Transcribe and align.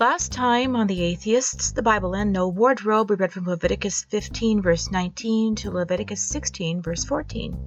Last 0.00 0.30
time 0.30 0.76
on 0.76 0.86
The 0.86 1.02
Atheists, 1.02 1.72
the 1.72 1.82
Bible 1.82 2.14
and 2.14 2.32
No 2.32 2.46
Wardrobe, 2.46 3.10
we 3.10 3.16
read 3.16 3.32
from 3.32 3.46
Leviticus 3.46 4.04
15, 4.04 4.62
verse 4.62 4.92
19 4.92 5.56
to 5.56 5.72
Leviticus 5.72 6.22
16, 6.22 6.80
verse 6.82 7.04
14. 7.04 7.58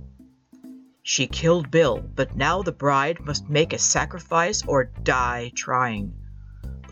She 1.04 1.28
killed 1.28 1.70
Bill, 1.70 1.98
but 2.16 2.38
now 2.38 2.62
the 2.62 2.72
bride 2.72 3.20
must 3.20 3.50
make 3.50 3.74
a 3.74 3.78
sacrifice 3.78 4.64
or 4.66 4.86
die 5.04 5.52
trying. 5.56 6.14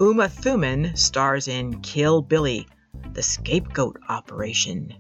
Uma 0.02 0.28
Thurman 0.28 0.98
stars 0.98 1.48
in 1.48 1.80
Kill 1.80 2.22
Billy, 2.22 2.68
the 3.14 3.24
scapegoat 3.24 3.98
operation. 4.10 4.94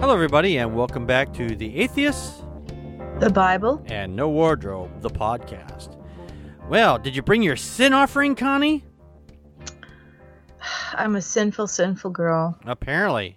Hello, 0.00 0.12
everybody, 0.12 0.58
and 0.58 0.74
welcome 0.74 1.06
back 1.06 1.32
to 1.34 1.54
The 1.54 1.76
Atheists 1.76 2.42
The 3.20 3.30
Bible? 3.30 3.80
and 3.86 4.16
No 4.16 4.28
Wardrobe, 4.28 5.02
the 5.02 5.10
podcast. 5.10 6.01
Well, 6.68 6.98
did 6.98 7.14
you 7.14 7.22
bring 7.22 7.42
your 7.42 7.56
sin 7.56 7.92
offering, 7.92 8.34
Connie? 8.34 8.84
I'm 10.94 11.16
a 11.16 11.22
sinful, 11.22 11.66
sinful 11.66 12.10
girl. 12.10 12.58
Apparently. 12.64 13.36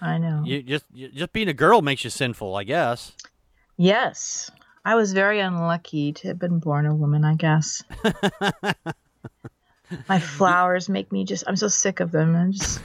I 0.00 0.18
know. 0.18 0.42
You 0.44 0.62
just 0.62 0.84
you, 0.92 1.08
just 1.08 1.32
being 1.32 1.48
a 1.48 1.54
girl 1.54 1.82
makes 1.82 2.04
you 2.04 2.10
sinful, 2.10 2.56
I 2.56 2.64
guess. 2.64 3.12
Yes. 3.76 4.50
I 4.84 4.96
was 4.96 5.12
very 5.12 5.40
unlucky 5.40 6.12
to 6.12 6.28
have 6.28 6.38
been 6.38 6.58
born 6.58 6.84
a 6.84 6.94
woman, 6.94 7.24
I 7.24 7.34
guess. 7.34 7.82
My 10.08 10.18
flowers 10.18 10.88
make 10.88 11.10
me 11.10 11.24
just, 11.24 11.44
I'm 11.46 11.56
so 11.56 11.68
sick 11.68 12.00
of 12.00 12.10
them. 12.10 12.36
I'm 12.36 12.52
just. 12.52 12.80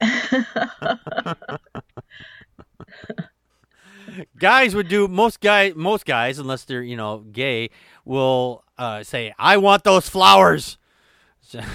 guys 4.38 4.74
would 4.74 4.88
do 4.88 5.08
most 5.08 5.40
guy 5.40 5.72
most 5.74 6.04
guys, 6.04 6.38
unless 6.38 6.64
they're 6.64 6.82
you 6.82 6.96
know 6.96 7.18
gay, 7.18 7.70
will 8.04 8.64
uh, 8.78 9.02
say, 9.02 9.32
"I 9.38 9.56
want 9.58 9.84
those 9.84 10.08
flowers." 10.08 10.78
So- 11.40 11.60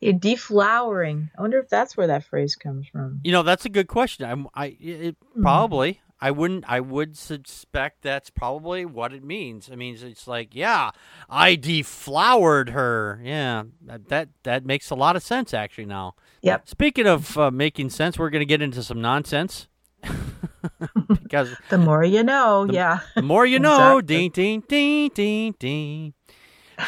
You're 0.00 0.14
deflowering. 0.14 1.30
I 1.38 1.42
wonder 1.42 1.58
if 1.58 1.68
that's 1.68 1.96
where 1.96 2.08
that 2.08 2.24
phrase 2.24 2.54
comes 2.56 2.86
from. 2.88 3.20
you 3.24 3.32
know, 3.32 3.42
that's 3.42 3.64
a 3.64 3.68
good 3.70 3.88
question. 3.88 4.28
I'm, 4.28 4.48
I 4.54 4.76
it, 4.80 5.16
probably. 5.40 6.00
I 6.20 6.30
wouldn't. 6.30 6.64
I 6.68 6.80
would 6.80 7.16
suspect 7.16 8.02
that's 8.02 8.30
probably 8.30 8.84
what 8.84 9.12
it 9.12 9.24
means. 9.24 9.68
It 9.68 9.76
means 9.76 10.02
it's 10.02 10.28
like, 10.28 10.54
yeah, 10.54 10.90
I 11.28 11.56
deflowered 11.56 12.70
her. 12.70 13.20
Yeah, 13.24 13.64
that 13.86 14.08
that, 14.08 14.28
that 14.44 14.66
makes 14.66 14.90
a 14.90 14.94
lot 14.94 15.16
of 15.16 15.22
sense 15.22 15.52
actually. 15.54 15.86
Now, 15.86 16.14
Yep. 16.42 16.68
Speaking 16.68 17.06
of 17.06 17.38
uh, 17.38 17.50
making 17.50 17.90
sense, 17.90 18.18
we're 18.18 18.30
going 18.30 18.40
to 18.40 18.46
get 18.46 18.60
into 18.62 18.82
some 18.82 19.00
nonsense 19.00 19.68
because 21.08 21.54
The 21.70 21.78
more 21.78 22.04
you 22.04 22.22
know, 22.22 22.66
yeah. 22.70 23.00
the 23.14 23.22
more 23.22 23.46
you 23.46 23.58
know, 23.58 23.98
Exactly. 23.98 24.28
ding, 24.28 24.30
ding, 24.30 24.64
ding, 24.68 25.10
ding, 25.14 25.54
ding. 25.58 26.14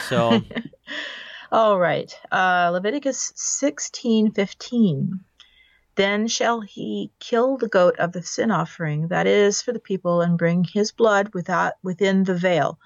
So, 0.09 0.41
All 1.53 1.79
right. 1.79 2.13
Uh, 2.33 2.71
Leviticus 2.73 3.33
sixteen 3.37 4.33
fifteen. 4.33 5.21
Then 5.97 6.27
shall 6.27 6.61
he 6.61 7.13
kill 7.21 7.57
the 7.57 7.69
goat 7.69 7.97
of 8.01 8.11
the 8.11 8.23
sin 8.23 8.51
offering 8.51 9.09
that 9.09 9.29
is 9.29 9.63
for 9.63 9.71
the 9.73 9.79
people, 9.79 10.21
and 10.21 10.37
bring 10.37 10.65
his 10.65 10.91
blood 10.91 11.33
without 11.35 11.75
within 11.85 12.25
the 12.25 12.35
veil, 12.35 12.81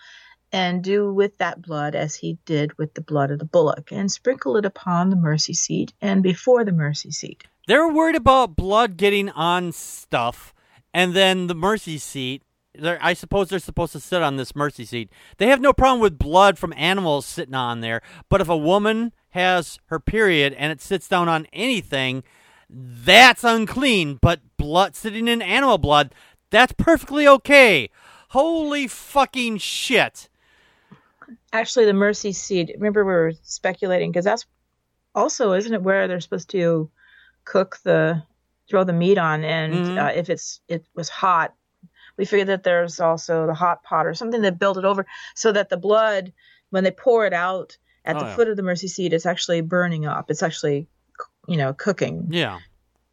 and 0.52 0.84
do 0.84 1.10
with 1.14 1.38
that 1.38 1.62
blood 1.62 1.94
as 1.94 2.14
he 2.14 2.36
did 2.44 2.76
with 2.76 2.92
the 2.92 3.00
blood 3.00 3.30
of 3.30 3.38
the 3.38 3.46
bullock, 3.46 3.90
and 3.92 4.12
sprinkle 4.12 4.58
it 4.58 4.66
upon 4.66 5.08
the 5.08 5.16
mercy 5.16 5.54
seat 5.54 5.94
and 6.02 6.22
before 6.22 6.64
the 6.64 6.72
mercy 6.72 7.10
seat. 7.10 7.44
They're 7.69 7.86
worried 7.86 8.16
about 8.16 8.56
blood 8.56 8.97
getting 8.97 9.28
on 9.28 9.72
stuff, 9.72 10.55
and 10.92 11.12
then 11.14 11.47
the 11.47 11.55
mercy 11.55 11.98
seat. 11.98 12.42
I 12.83 13.12
suppose 13.12 13.48
they're 13.48 13.58
supposed 13.58 13.92
to 13.92 14.00
sit 14.00 14.22
on 14.22 14.36
this 14.36 14.56
mercy 14.56 14.84
seat. 14.84 15.11
They 15.38 15.48
have 15.48 15.61
no 15.61 15.72
problem 15.72 16.00
with 16.00 16.19
blood 16.19 16.58
from 16.58 16.72
animals 16.77 17.27
sitting 17.27 17.55
on 17.55 17.80
there, 17.80 18.00
but 18.28 18.41
if 18.41 18.48
a 18.48 18.56
woman 18.56 19.12
has 19.30 19.78
her 19.86 20.00
period 20.00 20.55
and 20.55 20.72
it 20.72 20.80
sits 20.80 21.08
down 21.08 21.29
on 21.29 21.46
anything, 21.52 22.23
that's 22.70 23.45
unclean. 23.45 24.18
But 24.23 24.40
blood 24.56 24.96
sitting 24.96 25.29
in 25.29 25.42
animal 25.42 25.77
blood, 25.77 26.14
that's 26.50 26.73
perfectly 26.73 27.29
okay. 27.29 27.90
Holy 28.30 28.86
fucking 28.86 29.58
shit! 29.58 30.29
Actually, 31.52 31.85
the 31.85 31.92
mercy 31.92 32.33
seat. 32.33 32.70
Remember, 32.77 33.05
we 33.05 33.12
were 33.12 33.33
speculating 33.42 34.11
because 34.11 34.24
that's 34.24 34.46
also, 35.14 35.52
isn't 35.52 35.74
it, 35.74 35.83
where 35.83 36.08
they're 36.08 36.20
supposed 36.20 36.48
to 36.50 36.90
cook 37.53 37.79
the 37.85 38.23
throw 38.69 38.85
the 38.85 38.92
meat 38.92 39.17
on, 39.19 39.45
and 39.45 39.73
Mhm. 39.75 39.98
uh, 39.98 40.13
if 40.14 40.29
it's 40.29 40.61
it 40.69 40.85
was 40.95 41.09
hot, 41.09 41.55
we 42.19 42.25
figured 42.27 42.48
that 42.48 42.64
there's 42.64 43.01
also 43.01 43.47
the 43.47 43.55
hot 43.55 43.83
pot 43.83 44.07
or 44.07 44.13
something 44.14 44.42
that 44.42 44.59
built 44.59 44.77
it 44.77 44.85
over 44.85 45.07
so 45.35 45.53
that 45.53 45.69
the 45.70 45.77
blood, 45.79 46.33
when 46.70 46.85
they 46.85 46.91
pour 46.91 47.25
it 47.27 47.33
out 47.33 47.77
at 48.05 48.17
Oh, 48.17 48.20
the 48.20 48.25
yeah. 48.27 48.35
foot 48.36 48.48
of 48.48 48.57
the 48.57 48.63
mercy 48.63 48.89
seat, 48.89 49.13
it's 49.14 49.25
actually 49.27 49.61
burning 49.63 50.05
up. 50.05 50.31
It's 50.31 50.42
actually, 50.42 50.86
you 51.47 51.57
know, 51.57 51.73
cooking. 51.73 52.27
Yeah, 52.31 52.59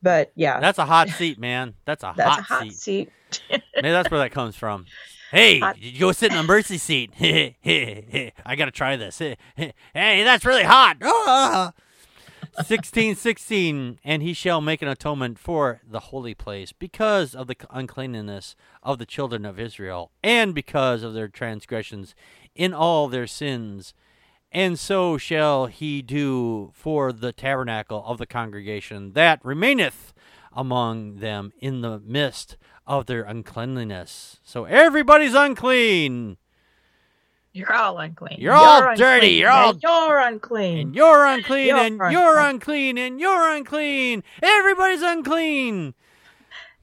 But 0.01 0.31
yeah, 0.35 0.59
that's 0.59 0.77
a 0.79 0.85
hot 0.85 1.07
seat, 1.09 1.39
man. 1.39 1.75
That's 1.85 2.03
a 2.03 2.13
that's 2.17 2.29
hot 2.29 2.39
a 2.39 2.43
hot 2.43 2.63
seat. 2.63 2.73
seat. 2.73 3.09
Maybe 3.75 3.91
that's 3.91 4.11
where 4.11 4.19
that 4.19 4.31
comes 4.31 4.55
from. 4.57 4.85
Hey, 5.31 5.59
Hot- 5.59 5.77
you 5.81 5.99
go 5.99 6.11
sit 6.11 6.31
in 6.31 6.37
a 6.37 6.43
mercy 6.43 6.77
seat. 6.77 7.11
I 7.21 8.55
gotta 8.57 8.71
try 8.71 8.95
this. 8.97 9.17
hey, 9.19 9.33
that's 9.93 10.45
really 10.45 10.63
hot. 10.63 10.97
Ah. 12.57 12.63
Sixteen, 12.63 13.15
sixteen, 13.15 13.99
and 14.03 14.23
he 14.23 14.33
shall 14.33 14.61
make 14.61 14.81
an 14.81 14.87
atonement 14.87 15.37
for 15.39 15.81
the 15.85 15.99
holy 15.99 16.33
place 16.33 16.71
because 16.71 17.35
of 17.35 17.47
the 17.47 17.55
uncleanness 17.69 18.55
of 18.81 18.97
the 18.97 19.05
children 19.05 19.45
of 19.45 19.59
Israel, 19.59 20.11
and 20.23 20.55
because 20.55 21.03
of 21.03 21.13
their 21.13 21.27
transgressions 21.27 22.15
in 22.53 22.73
all 22.73 23.07
their 23.07 23.27
sins. 23.27 23.93
And 24.51 24.79
so 24.79 25.17
shall 25.17 25.65
he 25.65 26.01
do 26.01 26.71
for 26.73 27.11
the 27.11 27.33
tabernacle 27.33 28.03
of 28.05 28.17
the 28.19 28.25
congregation 28.25 29.11
that 29.11 29.43
remaineth 29.43 30.13
among 30.53 31.19
them 31.19 31.51
in 31.59 31.81
the 31.81 31.99
midst 31.99 32.55
of 32.87 33.05
their 33.05 33.23
uncleanliness. 33.23 34.39
So 34.43 34.63
everybody's 34.63 35.33
unclean, 35.33 36.37
You're 37.55 37.73
all 37.73 37.97
unclean. 37.99 38.35
You're 38.39 38.53
all 38.53 38.95
dirty. 38.97 39.29
You're 39.29 39.49
all- 39.49 39.69
and 39.71 39.81
You're 39.81 40.19
unclean. 40.19 40.77
and 40.79 40.95
you're 40.95 41.25
unclean, 41.25 41.67
You're 41.67 41.77
and 41.77 41.97
you're 42.11 42.37
unclean. 42.39 42.97
unclean, 42.97 42.97
and 42.97 43.19
you're 43.19 43.49
unclean. 43.55 44.23
Everybody's 44.43 45.01
unclean. 45.01 45.93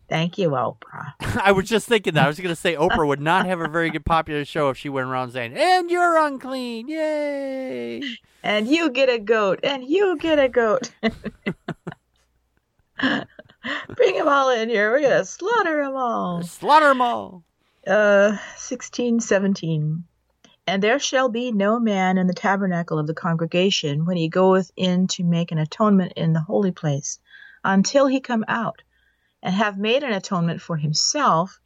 Thank 0.08 0.38
you, 0.38 0.50
Oprah. 0.50 1.12
I 1.42 1.52
was 1.52 1.68
just 1.68 1.86
thinking 1.86 2.14
that. 2.14 2.24
I 2.24 2.26
was 2.26 2.38
going 2.38 2.48
to 2.54 2.56
say 2.60 2.74
Oprah 2.74 3.06
would 3.06 3.20
not 3.20 3.44
have 3.46 3.60
a 3.60 3.68
very 3.68 3.90
good 3.90 4.04
popular 4.06 4.44
show 4.46 4.70
if 4.70 4.78
she 4.78 4.88
went 4.88 5.08
around 5.08 5.30
saying, 5.32 5.52
and 5.54 5.90
you're 5.90 6.16
unclean. 6.18 6.88
Yay. 6.88 8.02
and 8.42 8.66
you 8.66 8.90
get 8.90 9.08
a 9.10 9.18
goat, 9.18 9.60
and 9.62 9.84
you 9.84 10.16
get 10.18 10.38
a 10.38 10.48
goat. 10.48 10.90
Bring 13.96 14.14
them 14.16 14.28
all 14.28 14.50
in 14.50 14.68
here. 14.68 14.90
We're 14.90 15.00
gonna 15.02 15.24
slaughter 15.24 15.84
them 15.84 15.96
all. 15.96 16.42
Slaughter 16.42 16.88
them 16.88 17.00
all. 17.00 17.44
Uh, 17.86 18.36
sixteen, 18.56 19.20
seventeen. 19.20 20.04
And 20.66 20.82
there 20.82 20.98
shall 21.00 21.28
be 21.28 21.50
no 21.50 21.80
man 21.80 22.18
in 22.18 22.26
the 22.28 22.34
tabernacle 22.34 22.98
of 22.98 23.06
the 23.06 23.14
congregation 23.14 24.04
when 24.04 24.16
he 24.16 24.28
goeth 24.28 24.70
in 24.76 25.08
to 25.08 25.24
make 25.24 25.50
an 25.50 25.58
atonement 25.58 26.12
in 26.16 26.32
the 26.32 26.40
holy 26.40 26.70
place, 26.70 27.18
until 27.64 28.06
he 28.06 28.20
come 28.20 28.44
out, 28.46 28.82
and 29.42 29.54
have 29.54 29.76
made 29.76 30.04
an 30.04 30.12
atonement 30.12 30.60
for 30.60 30.76
himself, 30.76 31.58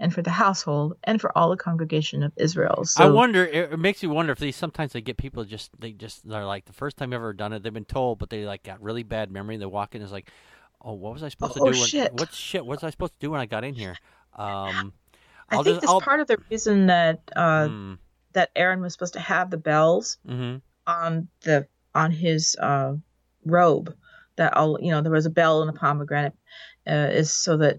and 0.00 0.12
for 0.12 0.22
the 0.22 0.30
household, 0.30 0.94
and 1.04 1.20
for 1.20 1.36
all 1.38 1.50
the 1.50 1.56
congregation 1.56 2.22
of 2.24 2.32
Israel. 2.36 2.84
So, 2.84 3.04
I 3.04 3.06
wonder. 3.06 3.44
It, 3.44 3.72
it 3.74 3.78
makes 3.78 4.02
me 4.02 4.08
wonder 4.08 4.32
if 4.32 4.38
they 4.38 4.50
sometimes 4.50 4.92
they 4.94 5.00
get 5.00 5.16
people 5.16 5.44
just 5.44 5.70
they 5.78 5.92
just 5.92 6.28
they're 6.28 6.44
like 6.44 6.64
the 6.64 6.72
first 6.72 6.96
time 6.96 7.12
ever 7.12 7.32
done 7.32 7.52
it. 7.52 7.62
They've 7.62 7.72
been 7.72 7.84
told, 7.84 8.18
but 8.18 8.30
they 8.30 8.44
like 8.46 8.62
got 8.64 8.82
really 8.82 9.04
bad 9.04 9.30
memory. 9.30 9.58
They 9.58 9.66
walk 9.66 9.94
in, 9.94 10.02
it's 10.02 10.10
like, 10.10 10.28
oh, 10.82 10.94
what 10.94 11.12
was 11.12 11.22
I 11.22 11.28
supposed 11.28 11.52
Oh, 11.56 11.66
to 11.66 11.72
do? 11.72 11.78
When, 11.78 11.88
shit. 11.88 12.12
What 12.12 12.32
shit? 12.32 12.66
What 12.66 12.78
was 12.78 12.84
I 12.84 12.90
supposed 12.90 13.12
to 13.12 13.18
do 13.26 13.30
when 13.30 13.40
I 13.40 13.46
got 13.46 13.62
in 13.64 13.74
here? 13.74 13.94
Um, 14.32 14.92
I 15.50 15.56
I'll 15.56 15.64
think 15.64 15.74
just- 15.74 15.80
this 15.82 15.90
I'll- 15.90 16.00
part 16.00 16.20
of 16.20 16.28
the 16.28 16.38
reason 16.50 16.86
that 16.86 17.20
uh, 17.34 17.68
mm, 17.68 17.98
that 18.32 18.50
Aaron 18.56 18.80
was 18.80 18.92
supposed 18.92 19.14
to 19.14 19.20
have 19.20 19.50
the 19.50 19.56
bells 19.56 20.18
hmm 20.26 20.56
on 20.86 21.28
the 21.42 21.66
on 21.94 22.10
his 22.10 22.56
uh, 22.56 22.94
robe 23.44 23.94
that 24.36 24.56
all 24.56 24.78
you 24.80 24.90
know 24.90 25.02
there 25.02 25.12
was 25.12 25.26
a 25.26 25.30
bell 25.30 25.60
and 25.60 25.70
a 25.70 25.78
pomegranate 25.78 26.34
uh, 26.88 27.08
is 27.12 27.32
so 27.32 27.56
that 27.58 27.76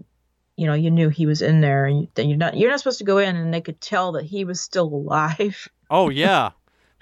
you 0.56 0.66
know 0.66 0.74
you 0.74 0.90
knew 0.90 1.08
he 1.08 1.26
was 1.26 1.42
in 1.42 1.60
there 1.60 1.86
and 1.86 2.02
you, 2.02 2.08
that 2.14 2.26
you're 2.26 2.36
not 2.36 2.56
you're 2.56 2.70
not 2.70 2.78
supposed 2.78 2.98
to 2.98 3.04
go 3.04 3.18
in 3.18 3.36
and 3.36 3.52
they 3.52 3.60
could 3.60 3.80
tell 3.80 4.12
that 4.12 4.24
he 4.24 4.44
was 4.44 4.60
still 4.60 4.86
alive 4.86 5.68
Oh 5.90 6.08
yeah, 6.08 6.52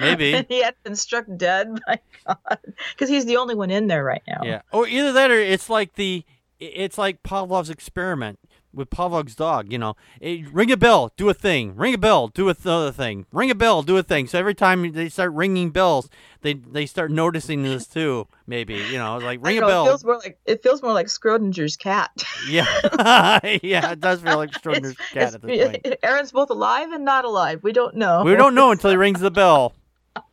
maybe. 0.01 0.33
he 0.49 0.63
had 0.63 0.75
been 0.83 0.97
struck 0.97 1.27
dead 1.37 1.69
by 1.87 2.01
God 2.27 2.59
because 2.93 3.09
he's 3.09 3.27
the 3.27 3.37
only 3.37 3.55
one 3.55 3.71
in 3.71 3.87
there 3.87 4.03
right 4.03 4.23
now 4.27 4.41
Yeah. 4.43 4.63
Or 4.73 4.89
either 4.89 5.13
that, 5.13 5.31
or 5.31 5.39
it's 5.39 5.71
like 5.71 5.95
the 5.95 6.25
it's 6.59 6.99
like 6.99 7.23
Pavlov's 7.23 7.71
experiment. 7.71 8.39
With 8.73 8.91
Pavlov's 8.91 9.35
dog. 9.35 9.73
You 9.73 9.79
know, 9.79 9.97
Eh, 10.23 10.45
ring 10.53 10.71
a 10.71 10.77
bell, 10.77 11.13
do 11.17 11.29
a 11.29 11.35
thing. 11.35 11.75
Ring 11.77 11.95
a 11.95 11.99
bell, 11.99 12.29
do 12.29 12.49
a 12.49 12.55
th- 12.55 12.95
thing. 12.95 13.27
Ring 13.33 13.51
a 13.51 13.55
bell, 13.55 13.83
do 13.83 13.97
a 13.97 14.03
thing. 14.03 14.27
So 14.27 14.39
every 14.39 14.55
time 14.55 14.93
they 14.93 15.09
start 15.09 15.33
ringing 15.33 15.71
bells, 15.71 16.09
they 16.43 16.55
they 16.55 16.87
start 16.87 17.11
noticing 17.11 17.63
this 17.63 17.87
too. 17.87 18.27
Maybe 18.47 18.75
you 18.75 18.99
know, 18.99 19.19
like 19.19 19.45
ring 19.45 19.59
a 19.59 19.61
bell. 19.67 19.85
It 19.85 19.89
feels 19.89 20.05
more 20.05 20.17
like 20.19 20.39
it 20.47 20.63
feels 20.63 20.83
more 20.83 20.93
like 20.93 21.07
Schrodinger's 21.09 21.77
cat. 21.77 22.11
Yeah, 22.49 22.65
yeah, 23.63 23.93
it 23.93 24.01
does 24.01 24.21
feel 24.23 24.37
like 24.37 24.51
Schrodinger's 24.63 24.93
It's- 24.93 25.13
cat 25.13 25.35
at 25.35 25.43
this 25.43 25.67
point. 25.83 25.97
Aaron's 26.03 26.33
both 26.33 26.51
alive 26.51 26.91
and 26.93 27.05
not 27.05 27.25
alive. 27.25 27.63
We 27.63 27.73
don't 27.73 27.95
know. 27.97 28.23
We 28.25 28.35
don't 28.37 28.55
know 28.55 28.71
until 28.71 28.91
he 28.91 28.97
rings 28.97 29.21
the 29.21 29.31
bell. 29.31 29.75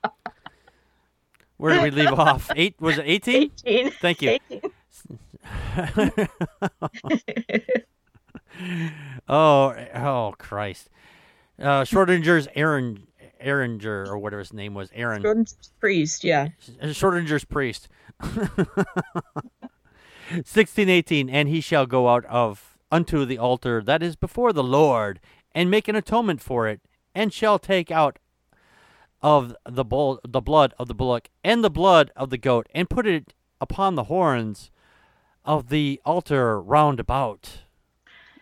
Where 1.57 1.73
did 1.73 1.81
we 1.83 1.89
leave 2.03 2.13
off? 2.13 2.51
Eight 2.55 2.75
was 2.79 2.99
it 2.99 3.03
eighteen? 3.07 3.51
18. 3.65 3.91
Thank 3.99 4.21
you. 4.21 4.37
18. 4.49 4.71
oh, 9.27 9.75
oh 9.95 10.35
Christ! 10.37 10.89
Uh, 11.59 11.83
Schrodinger's 11.83 12.47
Aaron, 12.55 13.07
Aaronger 13.43 14.07
or 14.07 14.17
whatever 14.17 14.39
his 14.39 14.53
name 14.53 14.73
was, 14.73 14.89
Aaron. 14.93 15.21
Schrodinger's 15.21 15.71
priest, 15.79 16.23
yeah. 16.23 16.49
Schrodinger's 16.81 17.45
priest. 17.45 17.87
1618 20.29 21.29
and 21.29 21.47
he 21.47 21.61
shall 21.61 21.85
go 21.85 22.09
out 22.09 22.25
of 22.25 22.77
unto 22.91 23.23
the 23.25 23.37
altar 23.37 23.81
that 23.81 24.03
is 24.03 24.15
before 24.17 24.51
the 24.51 24.63
Lord 24.63 25.21
and 25.53 25.71
make 25.71 25.87
an 25.87 25.95
atonement 25.95 26.41
for 26.41 26.67
it 26.67 26.81
and 27.15 27.31
shall 27.31 27.57
take 27.57 27.91
out 27.91 28.19
of 29.21 29.55
the 29.65 29.85
bull 29.85 30.19
the 30.27 30.41
blood 30.41 30.73
of 30.77 30.87
the 30.87 30.93
bullock 30.93 31.29
and 31.43 31.63
the 31.63 31.69
blood 31.69 32.11
of 32.15 32.29
the 32.29 32.37
goat 32.37 32.67
and 32.73 32.89
put 32.89 33.07
it 33.07 33.33
upon 33.61 33.95
the 33.95 34.05
horns 34.05 34.69
of 35.45 35.69
the 35.69 36.01
altar 36.05 36.61
round 36.61 36.99
about. 36.99 37.61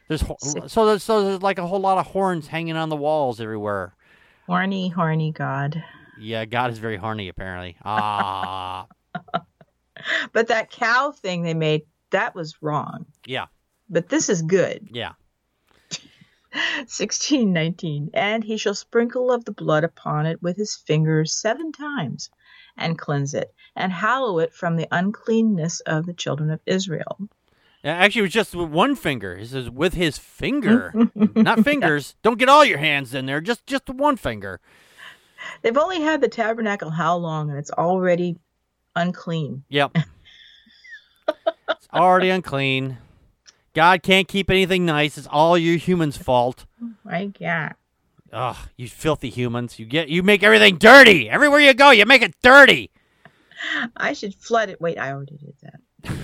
There's 0.07 0.21
ho- 0.21 0.37
so 0.67 0.85
there's, 0.85 1.03
so 1.03 1.23
there's 1.23 1.41
like 1.41 1.57
a 1.57 1.65
whole 1.67 1.79
lot 1.79 1.97
of 1.97 2.07
horns 2.07 2.47
hanging 2.47 2.75
on 2.75 2.89
the 2.89 2.95
walls 2.95 3.41
everywhere. 3.41 3.95
Horny, 4.45 4.89
horny 4.89 5.31
God. 5.31 5.83
Yeah, 6.19 6.45
God 6.45 6.71
is 6.71 6.77
very 6.77 6.97
horny 6.97 7.27
apparently. 7.29 7.75
Ah, 7.83 8.87
But 10.33 10.47
that 10.49 10.69
cow 10.69 11.11
thing 11.11 11.41
they 11.41 11.53
made, 11.55 11.81
that 12.11 12.35
was 12.35 12.61
wrong. 12.61 13.05
yeah, 13.25 13.47
But 13.89 14.09
this 14.09 14.29
is 14.29 14.41
good. 14.43 14.87
yeah. 14.91 15.13
1619. 16.53 18.11
And 18.13 18.43
he 18.43 18.57
shall 18.57 18.75
sprinkle 18.75 19.31
of 19.31 19.45
the 19.45 19.51
blood 19.51 19.83
upon 19.83 20.25
it 20.25 20.41
with 20.41 20.55
his 20.57 20.75
fingers 20.75 21.33
seven 21.33 21.71
times, 21.71 22.29
and 22.77 22.97
cleanse 22.97 23.33
it, 23.33 23.53
and 23.75 23.91
hallow 23.91 24.39
it 24.39 24.53
from 24.53 24.75
the 24.77 24.87
uncleanness 24.91 25.79
of 25.81 26.05
the 26.05 26.13
children 26.13 26.51
of 26.51 26.61
Israel. 26.65 27.17
Yeah, 27.85 27.97
Actually, 27.97 28.21
it 28.21 28.23
was 28.23 28.33
just 28.33 28.55
with 28.55 28.69
one 28.71 28.95
finger. 28.95 29.37
He 29.37 29.45
says 29.45 29.69
with 29.69 29.93
his 29.93 30.17
finger, 30.17 30.91
not 31.35 31.63
fingers. 31.63 32.15
Don't 32.23 32.39
get 32.39 32.49
all 32.49 32.65
your 32.65 32.79
hands 32.79 33.13
in 33.13 33.27
there. 33.27 33.39
Just 33.39 33.67
just 33.67 33.87
one 33.87 34.17
finger. 34.17 34.59
They've 35.61 35.77
only 35.77 36.01
had 36.01 36.19
the 36.19 36.27
tabernacle 36.27 36.89
how 36.89 37.15
long, 37.17 37.51
and 37.51 37.59
it's 37.59 37.69
already 37.69 38.37
unclean. 38.95 39.65
Yep. 39.69 39.97
it's 41.69 41.87
already 41.93 42.31
unclean. 42.31 42.97
God 43.75 44.01
can't 44.01 44.27
keep 44.27 44.49
anything 44.49 44.83
nice. 44.83 45.15
It's 45.15 45.27
all 45.27 45.55
you 45.55 45.77
humans' 45.77 46.17
fault. 46.17 46.65
My 47.03 47.27
God. 47.27 47.75
Ugh, 48.33 48.57
you 48.77 48.89
filthy 48.89 49.29
humans. 49.29 49.77
You 49.77 49.85
get 49.85 50.09
you 50.09 50.23
make 50.23 50.41
everything 50.41 50.79
dirty. 50.79 51.29
Everywhere 51.29 51.59
you 51.59 51.75
go, 51.75 51.91
you 51.91 52.07
make 52.07 52.23
it 52.23 52.33
dirty. 52.41 52.89
I 53.95 54.13
should 54.13 54.33
flood 54.33 54.69
it. 54.69 54.81
Wait, 54.81 54.97
I 54.97 55.11
already 55.11 55.37
did 55.37 55.53
that. 55.61 55.81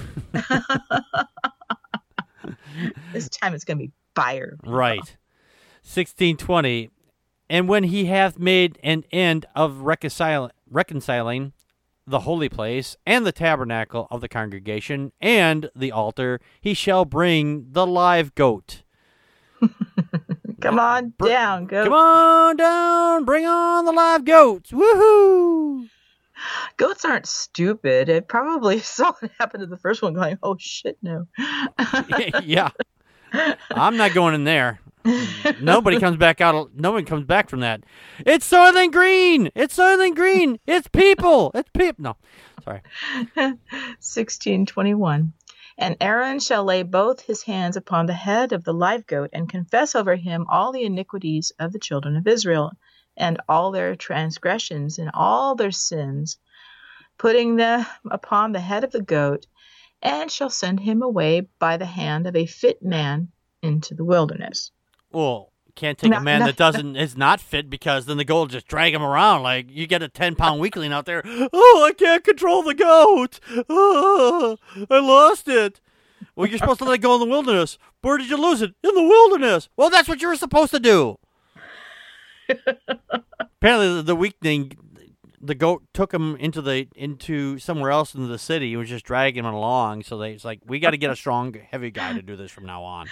this 3.13 3.29
time 3.29 3.53
it's 3.53 3.63
going 3.63 3.77
to 3.77 3.85
be 3.85 3.91
fire. 4.15 4.57
Right. 4.63 5.17
1620. 5.83 6.89
And 7.49 7.67
when 7.67 7.83
he 7.83 8.05
hath 8.05 8.39
made 8.39 8.79
an 8.83 9.03
end 9.11 9.45
of 9.55 9.81
reconcil- 9.81 10.51
reconciling 10.69 11.53
the 12.07 12.21
holy 12.21 12.49
place 12.49 12.95
and 13.05 13.25
the 13.25 13.31
tabernacle 13.31 14.07
of 14.09 14.21
the 14.21 14.29
congregation 14.29 15.11
and 15.19 15.69
the 15.75 15.91
altar, 15.91 16.39
he 16.59 16.73
shall 16.73 17.05
bring 17.05 17.67
the 17.71 17.85
live 17.85 18.33
goat. 18.35 18.83
Come 20.61 20.79
on 20.79 21.13
Br- 21.17 21.27
down, 21.27 21.65
go. 21.65 21.83
Come 21.85 21.93
on 21.93 22.55
down, 22.55 23.25
bring 23.25 23.45
on 23.45 23.85
the 23.85 23.91
live 23.91 24.25
goats. 24.25 24.71
Woohoo! 24.71 25.89
Goats 26.77 27.05
aren't 27.05 27.25
stupid. 27.25 28.09
It 28.09 28.27
probably 28.27 28.79
saw 28.81 29.13
what 29.13 29.31
happened 29.39 29.61
to 29.61 29.67
the 29.67 29.77
first 29.77 30.01
one, 30.01 30.13
going, 30.13 30.37
"Oh 30.43 30.57
shit, 30.59 30.97
no." 31.01 31.27
yeah. 32.43 32.69
I'm 33.71 33.97
not 33.97 34.13
going 34.13 34.35
in 34.35 34.43
there. 34.43 34.79
Nobody 35.61 35.99
comes 35.99 36.17
back 36.17 36.41
out. 36.41 36.71
Nobody 36.75 37.05
comes 37.05 37.25
back 37.25 37.49
from 37.49 37.61
that. 37.61 37.83
It's 38.19 38.49
Soylent 38.49 38.91
Green. 38.91 39.49
It's 39.55 39.75
Soylent 39.77 40.15
Green. 40.15 40.59
It's 40.67 40.87
people. 40.89 41.51
It's 41.55 41.69
people. 41.69 42.03
No, 42.03 42.17
sorry. 42.63 42.81
1621. 43.35 45.33
And 45.77 45.97
Aaron 45.99 46.39
shall 46.39 46.63
lay 46.63 46.83
both 46.83 47.21
his 47.21 47.41
hands 47.41 47.77
upon 47.77 48.05
the 48.05 48.13
head 48.13 48.51
of 48.51 48.63
the 48.63 48.73
live 48.73 49.07
goat 49.07 49.31
and 49.33 49.49
confess 49.49 49.95
over 49.95 50.15
him 50.15 50.45
all 50.49 50.71
the 50.71 50.83
iniquities 50.83 51.51
of 51.57 51.71
the 51.71 51.79
children 51.79 52.15
of 52.15 52.27
Israel 52.27 52.73
and 53.17 53.39
all 53.47 53.71
their 53.71 53.95
transgressions 53.95 54.97
and 54.97 55.11
all 55.13 55.55
their 55.55 55.71
sins, 55.71 56.37
putting 57.17 57.55
them 57.55 57.85
upon 58.09 58.51
the 58.51 58.59
head 58.59 58.83
of 58.83 58.91
the 58.91 59.01
goat, 59.01 59.45
and 60.01 60.31
shall 60.31 60.49
send 60.49 60.79
him 60.79 61.01
away 61.01 61.47
by 61.59 61.77
the 61.77 61.85
hand 61.85 62.25
of 62.27 62.35
a 62.35 62.45
fit 62.45 62.81
man 62.81 63.29
into 63.61 63.93
the 63.93 64.05
wilderness. 64.05 64.71
Well, 65.11 65.51
can't 65.75 65.97
take 65.97 66.11
No, 66.11 66.17
a 66.17 66.21
man 66.21 66.41
no, 66.41 66.47
that 66.47 66.57
doesn't 66.57 66.95
is 66.95 67.15
not 67.15 67.39
fit 67.39 67.69
because 67.69 68.05
then 68.05 68.17
the 68.17 68.25
goat 68.25 68.39
will 68.39 68.47
just 68.47 68.67
drag 68.67 68.93
him 68.93 69.03
around 69.03 69.43
like 69.43 69.67
you 69.69 69.87
get 69.87 70.03
a 70.03 70.09
ten 70.09 70.35
pound 70.35 70.59
weakling 70.59 70.91
out 70.91 71.05
there. 71.05 71.21
Oh, 71.25 71.85
I 71.87 71.93
can't 71.93 72.23
control 72.23 72.63
the 72.63 72.73
goat. 72.73 73.39
Oh, 73.69 74.57
I 74.89 74.99
lost 74.99 75.47
it. 75.47 75.79
Well, 76.35 76.47
you're 76.47 76.59
supposed 76.59 76.79
to 76.79 76.85
let 76.85 76.95
it 76.95 77.01
go 77.01 77.13
in 77.15 77.19
the 77.19 77.25
wilderness. 77.25 77.77
Where 78.01 78.17
did 78.17 78.29
you 78.29 78.37
lose 78.37 78.61
it? 78.61 78.73
In 78.83 78.95
the 78.95 79.03
wilderness. 79.03 79.69
Well, 79.75 79.89
that's 79.89 80.07
what 80.07 80.21
you 80.21 80.27
were 80.27 80.35
supposed 80.35 80.71
to 80.71 80.79
do. 80.79 81.17
Apparently, 83.39 83.95
the, 83.95 84.01
the 84.01 84.15
weakling, 84.15 84.73
the 85.41 85.55
goat 85.55 85.83
took 85.93 86.13
him 86.13 86.35
into 86.37 86.61
the 86.61 86.87
into 86.95 87.59
somewhere 87.59 87.91
else 87.91 88.13
into 88.15 88.27
the 88.27 88.39
city. 88.39 88.69
He 88.69 88.77
was 88.77 88.89
just 88.89 89.05
dragging 89.05 89.45
him 89.45 89.53
along. 89.53 90.03
So 90.03 90.17
they 90.17 90.31
it's 90.31 90.45
like 90.45 90.61
we 90.65 90.79
got 90.79 90.91
to 90.91 90.97
get 90.97 91.11
a 91.11 91.15
strong, 91.15 91.55
heavy 91.71 91.91
guy 91.91 92.13
to 92.13 92.21
do 92.21 92.35
this 92.35 92.51
from 92.51 92.65
now 92.65 92.83
on. 92.83 93.07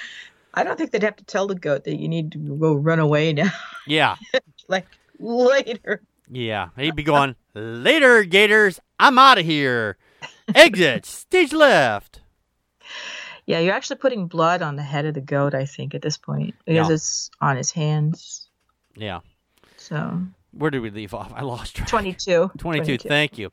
I 0.54 0.64
don't 0.64 0.78
think 0.78 0.92
they'd 0.92 1.04
have 1.04 1.16
to 1.18 1.24
tell 1.26 1.48
the 1.48 1.56
goat 1.56 1.84
that 1.84 1.98
you 1.98 2.08
need 2.08 2.32
to 2.32 2.38
go 2.38 2.74
run 2.74 3.00
away 3.00 3.34
now. 3.34 3.52
Yeah. 3.86 4.16
like 4.68 4.88
later. 5.20 6.02
Yeah, 6.32 6.70
he'd 6.78 6.96
be 6.96 7.04
going, 7.04 7.36
later, 7.56 8.24
Gators, 8.24 8.80
I'm 9.00 9.18
out 9.18 9.40
of 9.40 9.46
here. 9.46 9.98
Exit, 10.54 11.06
stage 11.06 11.54
left. 11.54 12.22
Yeah, 13.48 13.60
you're 13.60 13.74
actually 13.74 13.96
putting 13.98 14.28
blood 14.28 14.62
on 14.62 14.76
the 14.76 14.84
head 14.84 15.06
of 15.06 15.16
the 15.16 15.22
goat, 15.22 15.56
I 15.56 15.66
think, 15.66 15.96
at 15.96 16.04
this 16.04 16.18
point, 16.18 16.54
because 16.66 16.88
Yeah. 16.88 16.94
it's 16.94 17.32
on 17.42 17.58
his 17.58 17.72
hands. 17.72 18.48
Yeah. 18.96 19.22
So 19.80 20.22
Where 20.52 20.72
did 20.72 20.80
we 20.82 20.90
leave 20.90 21.14
off? 21.14 21.32
I 21.36 21.42
lost 21.42 21.76
track. 21.76 21.90
22. 21.90 22.52
22, 22.58 22.98
thank 22.98 23.38
you. 23.38 23.52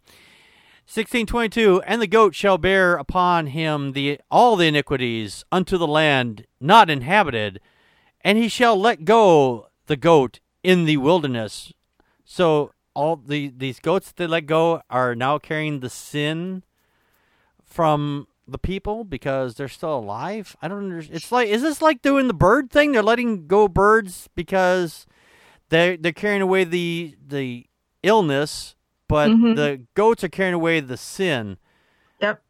1622, 0.88 1.82
and 1.82 2.00
the 2.00 2.06
goat 2.06 2.34
shall 2.34 2.58
bear 2.58 2.94
upon 2.94 3.48
him 3.48 3.92
the 3.92 4.20
all 4.30 4.54
the 4.54 4.68
iniquities 4.68 5.44
unto 5.50 5.76
the 5.76 5.86
land 5.86 6.46
not 6.60 6.88
inhabited, 6.88 7.60
and 8.20 8.38
he 8.38 8.48
shall 8.48 8.78
let 8.78 9.04
go 9.04 9.66
the 9.86 9.96
goat 9.96 10.38
in 10.62 10.84
the 10.84 10.96
wilderness. 10.98 11.72
So 12.24 12.72
all 12.94 13.16
the 13.16 13.52
these 13.56 13.80
goats 13.80 14.08
that 14.08 14.16
they 14.16 14.26
let 14.28 14.46
go 14.46 14.80
are 14.88 15.16
now 15.16 15.38
carrying 15.38 15.80
the 15.80 15.90
sin 15.90 16.62
from 17.64 18.28
the 18.46 18.58
people 18.58 19.02
because 19.02 19.56
they're 19.56 19.68
still 19.68 19.98
alive. 19.98 20.56
I 20.62 20.68
don't 20.68 20.84
understand. 20.84 21.16
It's 21.16 21.32
like 21.32 21.48
is 21.48 21.62
this 21.62 21.82
like 21.82 22.00
doing 22.00 22.28
the 22.28 22.34
bird 22.34 22.70
thing? 22.70 22.92
They're 22.92 23.02
letting 23.02 23.48
go 23.48 23.66
birds 23.66 24.28
because 24.36 25.04
they 25.68 25.96
they're 25.96 26.12
carrying 26.12 26.42
away 26.42 26.64
the 26.64 27.16
the 27.26 27.66
illness, 28.02 28.74
but 29.08 29.30
Mhm. 29.30 29.56
the 29.56 29.86
goats 29.94 30.22
are 30.24 30.28
carrying 30.28 30.54
away 30.54 30.80
the 30.80 30.96
sin. 30.96 31.58
Yep. 32.20 32.42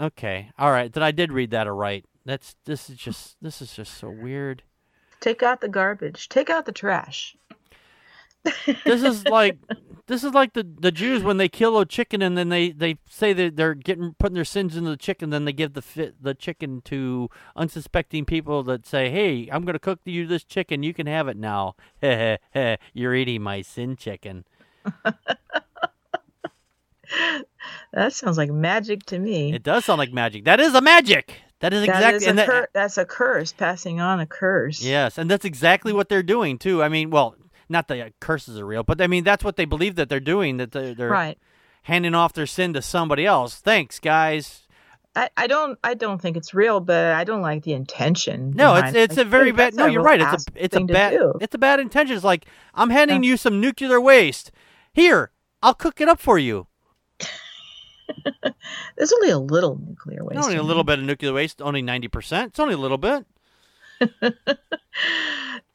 Okay. 0.00 0.50
All 0.58 0.70
right. 0.70 0.92
Then 0.92 1.02
I 1.02 1.10
did 1.10 1.32
read 1.32 1.50
that 1.50 1.66
all 1.66 1.72
right. 1.74 2.04
That's 2.24 2.56
this 2.64 2.90
is 2.90 2.96
just 2.96 3.36
this 3.40 3.62
is 3.62 3.74
just 3.74 3.94
so 3.94 4.10
weird. 4.10 4.62
Take 5.20 5.42
out 5.42 5.60
the 5.60 5.68
garbage. 5.68 6.28
Take 6.28 6.50
out 6.50 6.66
the 6.66 6.72
trash. 6.72 7.36
This 8.84 9.02
is 9.02 9.24
like 9.28 9.58
this 10.06 10.22
is 10.22 10.32
like 10.32 10.52
the, 10.52 10.62
the 10.62 10.92
Jews 10.92 11.22
when 11.22 11.36
they 11.36 11.48
kill 11.48 11.78
a 11.78 11.84
chicken 11.86 12.22
and 12.22 12.38
then 12.38 12.48
they, 12.48 12.70
they 12.70 12.96
say 13.10 13.32
that 13.32 13.56
they're 13.56 13.74
getting 13.74 14.14
putting 14.18 14.34
their 14.36 14.44
sins 14.44 14.76
into 14.76 14.90
the 14.90 14.96
chicken, 14.96 15.30
then 15.30 15.44
they 15.44 15.52
give 15.52 15.72
the 15.72 15.82
fit, 15.82 16.22
the 16.22 16.32
chicken 16.34 16.80
to 16.82 17.28
unsuspecting 17.56 18.24
people 18.24 18.62
that 18.64 18.86
say, 18.86 19.10
"Hey, 19.10 19.48
I'm 19.50 19.64
going 19.64 19.72
to 19.74 19.80
cook 19.80 20.00
you 20.04 20.26
this 20.26 20.44
chicken. 20.44 20.82
You 20.82 20.94
can 20.94 21.06
have 21.06 21.26
it 21.28 21.36
now." 21.36 21.74
You're 22.02 23.14
eating 23.14 23.42
my 23.42 23.62
sin 23.62 23.96
chicken. 23.96 24.44
That 27.92 28.12
sounds 28.12 28.36
like 28.36 28.50
magic 28.50 29.06
to 29.06 29.18
me. 29.18 29.54
It 29.54 29.62
does 29.62 29.84
sound 29.84 29.98
like 29.98 30.12
magic. 30.12 30.44
That 30.44 30.60
is 30.60 30.74
a 30.74 30.80
magic. 30.80 31.40
That 31.60 31.72
is 31.72 31.84
exactly 31.84 32.16
is 32.16 32.26
a 32.26 32.28
and 32.28 32.38
that- 32.38 32.46
cur- 32.48 32.68
that's 32.74 32.98
a 32.98 33.04
curse, 33.04 33.52
passing 33.52 34.00
on 34.00 34.20
a 34.20 34.26
curse. 34.26 34.82
Yes, 34.82 35.16
and 35.16 35.30
that's 35.30 35.44
exactly 35.44 35.92
what 35.92 36.08
they're 36.08 36.22
doing 36.22 36.58
too. 36.58 36.82
I 36.82 36.88
mean, 36.88 37.10
well, 37.10 37.34
not 37.68 37.88
the 37.88 38.12
curses 38.20 38.58
are 38.58 38.66
real, 38.66 38.82
but 38.82 39.00
I 39.00 39.06
mean 39.06 39.24
that's 39.24 39.42
what 39.44 39.56
they 39.56 39.64
believe 39.64 39.96
that 39.96 40.08
they're 40.08 40.20
doing. 40.20 40.56
That 40.58 40.72
they're, 40.72 40.94
they're 40.94 41.08
Right. 41.10 41.38
handing 41.84 42.14
off 42.14 42.32
their 42.32 42.46
sin 42.46 42.72
to 42.74 42.82
somebody 42.82 43.24
else. 43.26 43.56
Thanks, 43.56 43.98
guys. 43.98 44.62
I, 45.14 45.30
I 45.36 45.46
don't 45.46 45.78
I 45.82 45.94
don't 45.94 46.20
think 46.20 46.36
it's 46.36 46.52
real, 46.52 46.78
but 46.80 47.12
I 47.14 47.24
don't 47.24 47.40
like 47.40 47.62
the 47.62 47.72
intention. 47.72 48.52
No, 48.54 48.74
it's 48.74 48.80
behind- 48.82 48.96
it's 48.96 49.16
a 49.16 49.20
like, 49.20 49.28
very 49.28 49.50
bad. 49.52 49.74
No, 49.74 49.86
you're 49.86 50.02
right. 50.02 50.20
It's 50.20 50.44
a 50.46 50.64
it's 50.64 50.76
a 50.76 50.80
bad 50.84 51.16
it's 51.40 51.54
a 51.54 51.58
bad 51.58 51.80
intention. 51.80 52.14
It's 52.14 52.24
like 52.24 52.44
I'm 52.74 52.90
handing 52.90 53.22
you 53.22 53.36
some 53.38 53.60
nuclear 53.60 54.00
waste. 54.00 54.50
Here, 54.92 55.30
I'll 55.62 55.74
cook 55.74 56.00
it 56.02 56.08
up 56.08 56.20
for 56.20 56.38
you. 56.38 56.66
There's 58.96 59.12
only 59.12 59.30
a 59.30 59.38
little 59.38 59.78
nuclear 59.78 60.24
waste. 60.24 60.42
only 60.42 60.56
a 60.56 60.62
little 60.62 60.84
bit 60.84 60.98
of 60.98 61.04
nuclear 61.04 61.32
waste, 61.32 61.60
only 61.62 61.82
ninety 61.82 62.08
percent. 62.08 62.48
It's 62.50 62.60
only 62.60 62.74
a 62.74 62.78
little 62.78 62.98
bit. 62.98 63.26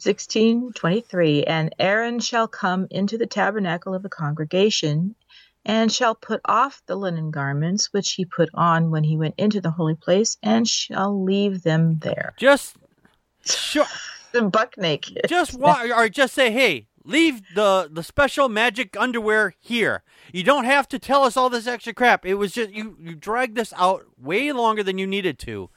1623 0.04 1.44
And 1.44 1.76
Aaron 1.80 2.20
shall 2.20 2.48
come 2.48 2.88
into 2.90 3.18
the 3.18 3.28
tabernacle 3.28 3.94
of 3.94 4.04
the 4.04 4.10
congregation, 4.10 5.16
and 5.64 5.92
shall 5.92 6.16
put 6.16 6.42
off 6.46 6.82
the 6.88 6.96
linen 6.96 7.30
garments 7.32 7.94
which 7.94 8.14
he 8.14 8.26
put 8.26 8.50
on 8.54 8.90
when 8.90 9.04
he 9.04 9.18
went 9.18 9.36
into 9.38 9.62
the 9.62 9.72
holy 9.72 9.96
place, 9.96 10.38
and 10.42 10.68
shall 10.68 11.24
leave 11.24 11.62
them 11.64 12.00
there. 12.00 12.34
Just 12.38 12.76
sure. 13.46 13.86
Buck 14.50 14.78
naked. 14.78 15.26
just 15.28 15.60
or 15.62 16.10
just 16.10 16.34
say, 16.34 16.52
hey, 16.52 16.88
leave 17.04 17.42
the 17.56 17.90
the 17.92 18.04
special 18.04 18.50
magic 18.50 18.96
underwear 18.98 19.56
here. 19.60 20.04
You 20.32 20.44
don't 20.44 20.66
have 20.66 20.88
to 20.90 21.00
tell 21.00 21.24
us 21.24 21.36
all 21.36 21.50
this 21.50 21.68
extra 21.68 21.94
crap. 21.94 22.26
It 22.26 22.36
was 22.36 22.54
just 22.54 22.72
you 22.72 22.96
you 23.00 23.16
dragged 23.16 23.56
this 23.56 23.74
out 23.78 24.06
way 24.18 24.52
longer 24.52 24.84
than 24.84 24.98
you 24.98 25.08
needed 25.08 25.38
to. 25.40 25.70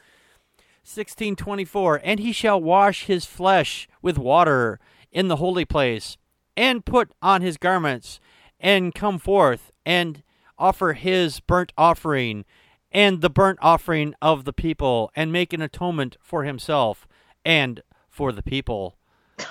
1624 0.84 2.00
and 2.04 2.20
he 2.20 2.30
shall 2.30 2.60
wash 2.60 3.04
his 3.06 3.24
flesh 3.24 3.88
with 4.02 4.18
water 4.18 4.78
in 5.10 5.28
the 5.28 5.36
holy 5.36 5.64
place 5.64 6.16
and 6.56 6.84
put 6.84 7.10
on 7.22 7.40
his 7.42 7.56
garments 7.56 8.20
and 8.60 8.94
come 8.94 9.18
forth 9.18 9.72
and 9.86 10.22
offer 10.58 10.92
his 10.92 11.40
burnt 11.40 11.72
offering 11.76 12.44
and 12.92 13.22
the 13.22 13.30
burnt 13.30 13.58
offering 13.60 14.14
of 14.22 14.44
the 14.44 14.52
people 14.52 15.10
and 15.16 15.32
make 15.32 15.52
an 15.52 15.62
atonement 15.62 16.16
for 16.20 16.44
himself 16.44 17.08
and 17.44 17.82
for 18.08 18.32
the 18.32 18.42
people. 18.42 18.96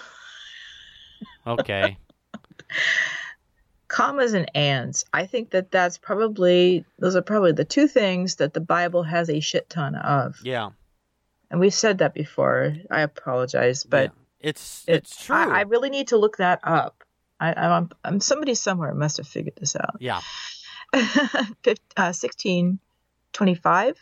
Okay. 1.45 1.97
commas 3.89 4.33
and 4.33 4.49
ands. 4.55 5.03
I 5.13 5.25
think 5.25 5.51
that 5.51 5.71
that's 5.71 5.97
probably 5.97 6.85
those 6.99 7.15
are 7.17 7.21
probably 7.21 7.51
the 7.51 7.65
two 7.65 7.87
things 7.87 8.37
that 8.37 8.53
the 8.53 8.61
Bible 8.61 9.03
has 9.03 9.29
a 9.29 9.41
shit 9.41 9.69
ton 9.69 9.95
of. 9.95 10.39
Yeah. 10.43 10.69
And 11.53 11.59
we've 11.61 11.73
said 11.73 11.99
that 11.99 12.15
before. 12.15 12.73
I 12.89 13.01
apologize, 13.01 13.83
but 13.83 14.05
yeah. 14.05 14.49
it's 14.49 14.83
it- 14.87 14.95
it's 14.95 15.23
true. 15.23 15.35
I, 15.35 15.59
I 15.59 15.61
really 15.61 15.91
need 15.91 16.07
to 16.07 16.17
look 16.17 16.37
that 16.37 16.59
up. 16.63 17.03
I, 17.39 17.53
I'm, 17.53 17.89
I'm 18.03 18.19
somebody 18.21 18.55
somewhere 18.55 18.91
must 18.95 19.17
have 19.17 19.27
figured 19.27 19.55
this 19.57 19.75
out. 19.75 19.97
yeah. 19.99 20.19
Uh, 21.95 22.09
1625. 22.11 23.97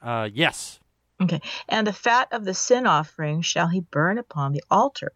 Uh 0.00 0.28
yes. 0.32 0.78
Okay. 1.20 1.40
And 1.68 1.86
the 1.86 1.92
fat 1.92 2.28
of 2.32 2.44
the 2.44 2.54
sin 2.54 2.86
offering 2.86 3.42
shall 3.42 3.66
he 3.68 3.80
burn 3.80 4.16
upon 4.18 4.52
the 4.52 4.62
altar. 4.70 5.12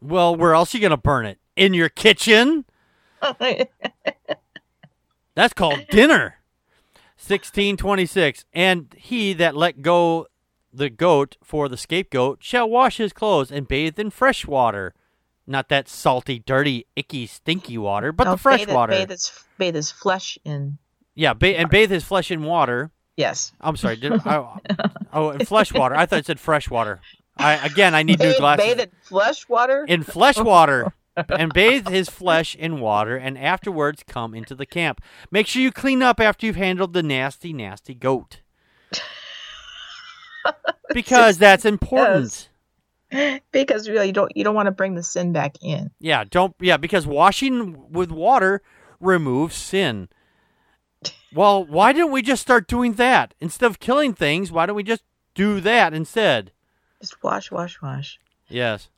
Well, 0.00 0.34
where 0.36 0.54
else 0.54 0.72
are 0.74 0.76
you 0.78 0.80
going 0.80 0.90
to 0.90 0.96
burn 0.96 1.26
it? 1.26 1.38
In 1.56 1.74
your 1.74 1.88
kitchen? 1.88 2.64
That's 5.34 5.54
called 5.54 5.86
dinner. 5.90 6.36
1626 7.16 8.44
And 8.52 8.94
he 8.98 9.32
that 9.34 9.56
let 9.56 9.82
go 9.82 10.26
the 10.76 10.90
goat 10.90 11.36
for 11.42 11.68
the 11.68 11.76
scapegoat 11.76 12.38
shall 12.42 12.68
wash 12.68 12.96
his 12.96 13.12
clothes 13.12 13.50
and 13.52 13.68
bathe 13.68 13.98
in 13.98 14.10
fresh 14.10 14.46
water. 14.46 14.94
Not 15.46 15.68
that 15.68 15.88
salty, 15.88 16.38
dirty, 16.38 16.86
icky, 16.96 17.26
stinky 17.26 17.76
water, 17.78 18.12
but 18.12 18.24
No, 18.24 18.32
the 18.32 18.36
fresh 18.38 18.60
bathe 18.66 18.74
water. 18.74 18.92
Bathe 18.92 19.10
his, 19.10 19.32
bathe 19.58 19.74
his 19.74 19.90
flesh 19.92 20.38
in. 20.44 20.78
yeah, 21.14 21.34
ba- 21.34 21.58
and 21.58 21.68
bathe 21.70 21.90
his 21.90 22.02
flesh 22.04 22.30
in 22.30 22.42
water. 22.44 22.90
Yes. 23.16 23.52
I'm 23.60 23.76
sorry. 23.76 23.96
Did 23.96 24.12
I, 24.26 24.36
oh, 24.36 24.58
oh, 25.12 25.30
in 25.30 25.44
flesh 25.44 25.72
water. 25.72 25.94
I 25.94 26.06
thought 26.06 26.20
it 26.20 26.26
said 26.26 26.40
fresh 26.40 26.68
water. 26.70 27.00
I 27.36 27.54
again, 27.66 27.94
I 27.94 28.02
need 28.04 28.18
new 28.20 28.26
Bathe, 28.30 28.38
glasses. 28.38 28.64
bathe 28.66 28.80
in 28.80 28.90
flesh 29.02 29.48
water? 29.48 29.84
in 29.86 30.02
flesh 30.02 30.38
water 30.38 30.92
and 31.28 31.52
bathe 31.52 31.88
his 31.88 32.08
flesh 32.08 32.54
in 32.56 32.80
water 32.80 33.16
and 33.16 33.36
afterwards 33.36 34.02
come 34.06 34.34
into 34.34 34.54
the 34.54 34.66
camp. 34.66 35.00
Make 35.30 35.46
sure 35.46 35.60
you 35.60 35.72
clean 35.72 36.00
up 36.02 36.20
after 36.20 36.46
you've 36.46 36.56
handled 36.56 36.92
the 36.92 37.02
nasty, 37.02 37.52
nasty 37.52 37.92
goat. 37.94 38.40
Because 40.92 41.38
that's 41.38 41.64
important. 41.64 42.48
because 43.52 43.88
really 43.88 44.08
you 44.08 44.12
don't 44.12 44.36
you 44.36 44.44
don't 44.44 44.54
want 44.54 44.66
to 44.66 44.72
bring 44.72 44.94
the 44.94 45.02
sin 45.02 45.32
back 45.32 45.56
in. 45.62 45.90
Yeah, 46.00 46.24
don't 46.24 46.54
yeah, 46.60 46.76
because 46.76 47.06
washing 47.06 47.90
with 47.90 48.10
water 48.10 48.62
removes 49.00 49.54
sin. 49.56 50.08
Well, 51.34 51.64
why 51.64 51.92
didn't 51.92 52.12
we 52.12 52.22
just 52.22 52.42
start 52.42 52.68
doing 52.68 52.94
that? 52.94 53.34
Instead 53.40 53.66
of 53.66 53.80
killing 53.80 54.14
things, 54.14 54.52
why 54.52 54.66
don't 54.66 54.76
we 54.76 54.82
just 54.82 55.02
do 55.34 55.60
that 55.60 55.92
instead? 55.92 56.52
Just 57.00 57.22
wash, 57.22 57.50
wash, 57.50 57.82
wash. 57.82 58.18
Yes. 58.48 58.88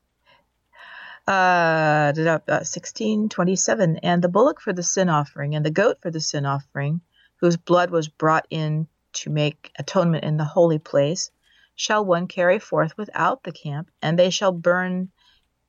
Uh, 1.27 2.13
uh, 2.15 2.39
1627 2.47 3.97
and 3.99 4.23
the 4.23 4.29
bullock 4.29 4.61
for 4.61 4.73
the 4.73 4.83
sin 4.83 5.09
offering 5.09 5.57
and 5.57 5.67
the 5.67 5.71
goat 5.71 5.97
for 6.01 6.11
the 6.11 6.21
sin 6.21 6.47
offering 6.47 7.01
whose 7.41 7.57
blood 7.57 7.91
was 7.91 8.07
brought 8.07 8.47
in 8.51 8.87
to 9.13 9.31
make 9.31 9.73
atonement 9.79 10.25
in 10.25 10.37
the 10.37 10.45
holy 10.45 10.79
place 10.79 11.31
shall 11.77 12.05
one 12.05 12.27
carry 12.27 12.59
forth 12.59 12.97
without 12.99 13.43
the 13.45 13.53
camp 13.53 13.91
and 14.03 14.19
they 14.19 14.31
shall 14.31 14.53
burn 14.53 15.09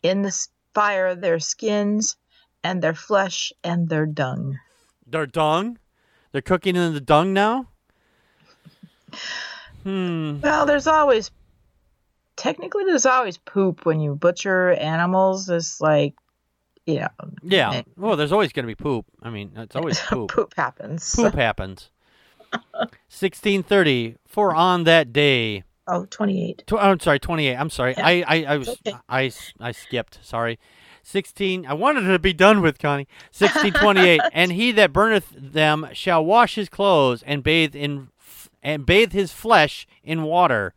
in 0.02 0.22
the 0.24 0.48
fire 0.74 1.14
their 1.16 1.40
skins 1.40 2.16
and 2.64 2.82
their 2.82 2.94
flesh 2.96 3.54
and 3.64 3.90
their 3.90 4.06
dung 4.06 4.58
Their 5.06 5.26
dung? 5.28 5.78
They're 6.32 6.42
cooking 6.42 6.76
in 6.76 6.94
the 6.94 7.02
dung 7.02 7.34
now? 7.34 7.68
Hmm. 9.84 10.40
well 10.42 10.66
there's 10.66 10.88
always 10.88 11.32
technically 12.36 12.84
there's 12.86 13.06
always 13.06 13.38
poop 13.38 13.86
when 13.86 14.00
you 14.02 14.16
butcher 14.16 14.72
animals 14.74 15.50
it's 15.50 15.80
like 15.80 16.14
you 16.86 17.00
know 17.00 17.08
Yeah. 17.42 17.72
Eh. 17.72 17.84
Well, 17.96 18.16
there's 18.16 18.32
always 18.32 18.52
going 18.54 18.64
to 18.64 18.68
be 18.68 18.76
poop. 18.76 19.06
I 19.22 19.30
mean, 19.30 19.52
it's 19.56 19.76
always 19.80 20.00
poop. 20.00 20.30
poop 20.32 20.54
happens 20.56 21.16
Poop 21.16 21.36
happens. 21.36 21.90
1630. 22.52 24.16
For 24.26 24.56
on 24.56 24.86
that 24.86 25.12
day. 25.12 25.64
Oh 25.88 26.06
28 26.06 26.64
Tw- 26.68 26.74
I'm 26.74 27.00
sorry, 27.00 27.20
28. 27.20 27.56
I'm 27.56 27.70
sorry. 27.70 27.94
Yeah. 27.98 28.06
I, 28.06 28.24
I, 28.28 28.44
I 28.44 28.58
was 28.58 28.70
Okay. 28.70 28.94
I, 29.10 29.32
I 29.60 29.72
skipped. 29.72 30.20
Sorry. 30.22 30.60
16. 31.04 31.66
I 31.66 31.74
wanted 31.74 32.02
to 32.02 32.20
be 32.20 32.34
done 32.34 32.62
with 32.62 32.80
Connie. 32.80 33.08
1628. 33.38 34.22
and 34.34 34.52
he 34.52 34.72
that 34.74 34.92
burneth 34.92 35.34
them 35.38 35.88
shall 35.94 36.24
wash 36.26 36.56
his 36.56 36.70
clothes 36.70 37.24
and 37.24 37.44
bathe 37.44 37.76
in 37.76 38.10
f- 38.20 38.50
and 38.62 38.86
bathe 38.86 39.14
his 39.14 39.32
flesh 39.32 39.88
in 40.04 40.24
water. 40.24 40.74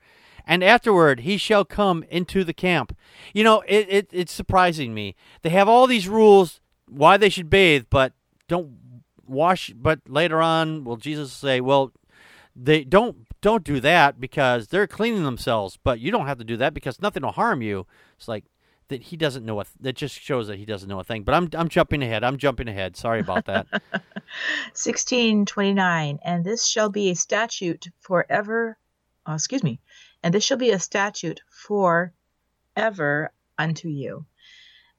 And 0.47 0.62
afterward 0.62 1.21
he 1.21 1.37
shall 1.37 1.64
come 1.64 2.05
into 2.09 2.45
the 2.45 2.55
camp. 2.55 2.97
You 3.35 3.45
know, 3.45 3.62
it, 3.67 3.87
it 3.88 4.09
it's 4.12 4.33
surprising 4.33 4.95
me. 4.95 5.17
They 5.43 5.50
have 5.50 5.69
all 5.69 5.87
these 5.87 6.09
rules 6.09 6.61
why 6.88 7.17
they 7.17 7.29
should 7.29 7.50
bathe, 7.50 7.87
but 7.90 8.12
don't 8.49 8.76
wash. 9.26 9.73
But 9.76 10.00
later 10.09 10.40
on, 10.40 10.85
will 10.85 10.97
Jesus 10.97 11.33
say, 11.33 11.61
"Well, 11.61 11.93
they 12.57 12.83
don't 12.85 13.26
don't 13.40 13.64
do 13.64 13.80
that 13.80 14.20
because 14.20 14.68
they're 14.68 14.87
cleaning 14.87 15.25
themselves, 15.25 15.78
but 15.82 16.00
you 16.00 16.11
don't 16.11 16.26
have 16.26 16.38
to 16.38 16.44
do 16.44 16.56
that 16.59 16.75
because 16.75 17.00
nothing 17.00 17.23
will 17.23 17.32
harm 17.32 17.62
you." 17.62 17.87
It's 18.16 18.28
like 18.28 18.44
that 18.88 19.02
he 19.02 19.16
doesn't 19.16 19.44
know 19.44 19.61
a. 19.61 19.64
That 19.80 19.97
just 19.97 20.20
shows 20.20 20.49
that 20.49 20.59
he 20.59 20.64
doesn't 20.64 20.88
know 20.88 21.00
a 21.00 21.04
thing. 21.04 21.23
But 21.23 21.35
I'm 21.35 21.49
I'm 21.54 21.68
jumping 21.68 22.02
ahead. 22.02 22.25
I'm 22.25 22.37
jumping 22.37 22.68
ahead. 22.68 22.97
Sorry 22.97 23.20
about 23.20 23.47
that. 23.47 23.66
1629 24.75 26.20
and 26.23 26.44
this 26.44 26.64
shall 26.64 26.88
be 26.88 27.11
a 27.11 27.16
statute 27.16 27.88
forever 27.99 28.78
uh, 29.28 29.32
excuse 29.32 29.64
me 29.64 29.80
and 30.23 30.32
this 30.32 30.44
shall 30.44 30.56
be 30.56 30.70
a 30.70 30.78
statute 30.78 31.40
for 31.49 32.12
ever 32.76 33.32
unto 33.59 33.88
you 33.88 34.25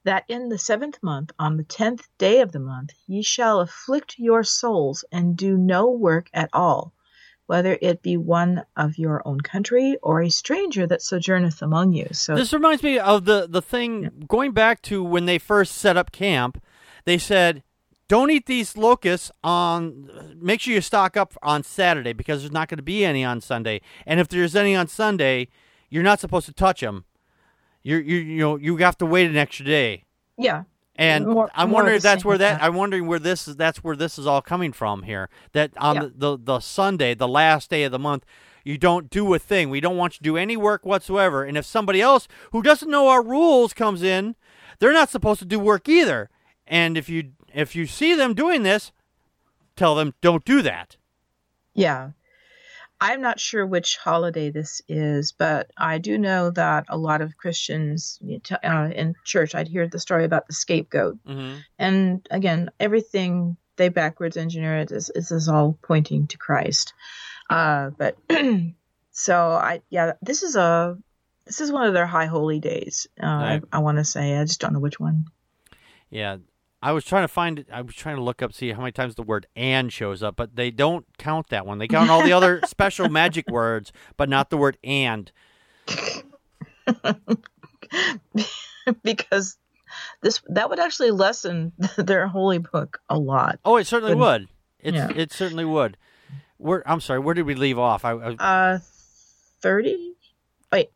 that 0.04 0.24
in 0.28 0.50
the 0.50 0.58
seventh 0.58 1.02
month 1.02 1.30
on 1.38 1.56
the 1.56 1.64
tenth 1.64 2.06
day 2.18 2.40
of 2.40 2.52
the 2.52 2.60
month 2.60 2.90
ye 3.06 3.22
shall 3.22 3.60
afflict 3.60 4.18
your 4.18 4.44
souls 4.44 5.02
and 5.10 5.34
do 5.34 5.56
no 5.56 5.90
work 5.90 6.28
at 6.34 6.50
all 6.52 6.92
whether 7.46 7.78
it 7.82 8.02
be 8.02 8.16
one 8.16 8.64
of 8.76 8.98
your 8.98 9.22
own 9.26 9.40
country 9.40 9.96
or 10.02 10.22
a 10.22 10.30
stranger 10.30 10.86
that 10.86 11.02
sojourneth 11.02 11.60
among 11.62 11.92
you 11.92 12.06
so 12.12 12.34
this 12.34 12.52
reminds 12.52 12.82
me 12.82 12.98
of 12.98 13.24
the 13.24 13.46
the 13.48 13.62
thing 13.62 14.24
going 14.28 14.52
back 14.52 14.82
to 14.82 15.02
when 15.02 15.26
they 15.26 15.38
first 15.38 15.76
set 15.76 15.96
up 15.96 16.12
camp. 16.12 16.62
They 17.04 17.18
said, 17.18 17.62
"Don't 18.08 18.30
eat 18.30 18.46
these 18.46 18.76
locusts 18.76 19.30
on. 19.42 20.36
Make 20.40 20.60
sure 20.60 20.74
you 20.74 20.80
stock 20.80 21.16
up 21.16 21.34
on 21.42 21.62
Saturday 21.62 22.12
because 22.12 22.42
there's 22.42 22.52
not 22.52 22.68
going 22.68 22.78
to 22.78 22.82
be 22.82 23.04
any 23.04 23.24
on 23.24 23.40
Sunday. 23.40 23.80
And 24.06 24.20
if 24.20 24.28
there's 24.28 24.56
any 24.56 24.74
on 24.74 24.88
Sunday, 24.88 25.48
you're 25.90 26.02
not 26.02 26.20
supposed 26.20 26.46
to 26.46 26.52
touch 26.52 26.80
them. 26.80 27.04
You're 27.82 28.00
you 28.00 28.16
you 28.18 28.38
know 28.38 28.56
you 28.56 28.76
have 28.78 28.98
to 28.98 29.06
wait 29.06 29.28
an 29.30 29.36
extra 29.36 29.64
day." 29.64 30.04
yeah 30.38 30.62
And 30.96 31.26
More- 31.26 31.50
I'm 31.54 31.70
wondering 31.70 31.96
if 31.96 32.02
that's 32.02 32.24
where 32.24 32.36
that, 32.38 32.60
that. 32.60 32.62
I'm 32.62 32.74
wondering 32.74 33.06
where 33.06 33.18
this 33.18 33.48
is 33.48 33.56
that's 33.56 33.82
where 33.82 33.96
this 33.96 34.18
is 34.18 34.26
all 34.26 34.42
coming 34.42 34.72
from 34.72 35.04
here. 35.04 35.30
That 35.52 35.72
on 35.78 35.94
Yeah. 35.96 36.02
the, 36.02 36.08
the 36.16 36.38
the 36.38 36.60
Sunday, 36.60 37.14
the 37.14 37.28
last 37.28 37.70
day 37.70 37.84
of 37.84 37.92
the 37.92 37.98
month, 37.98 38.24
You 38.64 38.78
don't 38.78 39.10
do 39.10 39.34
a 39.34 39.38
thing. 39.38 39.70
We 39.70 39.80
don't 39.80 39.96
want 39.96 40.14
you 40.14 40.18
to 40.18 40.22
do 40.22 40.36
any 40.36 40.56
work 40.56 40.84
whatsoever. 40.86 41.42
And 41.44 41.56
if 41.56 41.64
somebody 41.66 42.00
else 42.00 42.28
who 42.52 42.62
doesn't 42.62 42.90
know 42.90 43.08
our 43.08 43.22
rules 43.22 43.72
comes 43.72 44.02
in, 44.02 44.36
they're 44.78 44.92
not 44.92 45.08
supposed 45.10 45.40
to 45.40 45.46
do 45.46 45.58
work 45.58 45.88
either. 45.88 46.30
And 46.66 46.96
if 46.96 47.08
you 47.08 47.32
if 47.54 47.74
you 47.74 47.86
see 47.86 48.14
them 48.14 48.34
doing 48.34 48.62
this, 48.62 48.92
tell 49.76 49.94
them 49.94 50.14
don't 50.20 50.44
do 50.44 50.62
that. 50.62 50.96
Yeah. 51.74 52.10
I'm 53.02 53.20
not 53.20 53.40
sure 53.40 53.66
which 53.66 53.96
holiday 53.96 54.50
this 54.50 54.80
is, 54.86 55.32
but 55.32 55.72
I 55.76 55.98
do 55.98 56.16
know 56.18 56.50
that 56.50 56.84
a 56.88 56.96
lot 56.96 57.20
of 57.20 57.36
Christians 57.36 58.20
uh, 58.62 58.90
in 58.94 59.16
church, 59.24 59.56
I'd 59.56 59.66
hear 59.66 59.88
the 59.88 59.98
story 59.98 60.24
about 60.24 60.46
the 60.46 60.52
scapegoat. 60.52 61.18
Mm-hmm. 61.26 61.56
And 61.80 62.24
again, 62.30 62.70
everything 62.78 63.56
they 63.74 63.88
backwards 63.88 64.36
engineer 64.36 64.78
it 64.78 64.92
is, 64.92 65.10
is, 65.10 65.32
is 65.32 65.48
all 65.48 65.76
pointing 65.82 66.28
to 66.28 66.38
Christ. 66.38 66.94
Uh, 67.50 67.90
but 67.90 68.16
so 69.10 69.50
I, 69.50 69.82
yeah, 69.90 70.12
this 70.22 70.44
is 70.44 70.54
a, 70.54 70.96
this 71.44 71.60
is 71.60 71.72
one 71.72 71.88
of 71.88 71.94
their 71.94 72.06
high 72.06 72.26
holy 72.26 72.60
days. 72.60 73.08
Uh, 73.20 73.26
Right. 73.26 73.62
I, 73.72 73.78
I 73.78 73.80
want 73.80 73.98
to 73.98 74.04
say, 74.04 74.36
I 74.36 74.44
just 74.44 74.60
don't 74.60 74.74
know 74.74 74.78
which 74.78 75.00
one. 75.00 75.24
Yeah, 76.08 76.36
I 76.82 76.92
was 76.92 77.04
trying 77.04 77.24
to 77.24 77.28
find 77.28 77.58
it. 77.60 77.68
I 77.72 77.82
was 77.82 77.94
trying 77.94 78.16
to 78.16 78.22
look 78.22 78.42
up 78.42 78.52
see 78.52 78.72
how 78.72 78.80
many 78.80 78.92
times 78.92 79.14
the 79.14 79.22
word 79.22 79.46
"and" 79.54 79.92
shows 79.92 80.22
up, 80.22 80.36
but 80.36 80.56
they 80.56 80.70
don't 80.70 81.06
count 81.18 81.48
that 81.50 81.66
one. 81.66 81.78
They 81.78 81.88
count 81.88 82.10
all 82.10 82.22
the 82.24 82.32
other 82.38 82.60
special 82.66 83.08
magic 83.08 83.48
words, 83.48 83.92
but 84.16 84.28
not 84.28 84.50
the 84.50 84.56
word 84.56 84.78
"and." 84.82 85.30
because 89.02 89.56
this 90.22 90.42
that 90.48 90.70
would 90.70 90.80
actually 90.80 91.10
lessen 91.10 91.72
their 91.96 92.26
holy 92.26 92.58
book 92.58 93.00
a 93.08 93.18
lot. 93.18 93.58
Oh, 93.64 93.76
it 93.76 93.86
certainly 93.86 94.14
Good. 94.14 94.20
would. 94.20 94.48
It's, 94.80 94.96
Yeah. 94.96 95.10
It 95.14 95.32
certainly 95.32 95.64
would. 95.64 95.96
Where 96.58 96.88
I'm 96.88 97.00
sorry, 97.00 97.18
where 97.20 97.34
did 97.34 97.46
we 97.46 97.54
leave 97.54 97.78
off? 97.78 98.04
I, 98.04 98.12
I 98.12 98.34
Uh, 98.74 98.78
thirty. 99.60 100.14
Wait. 100.72 100.90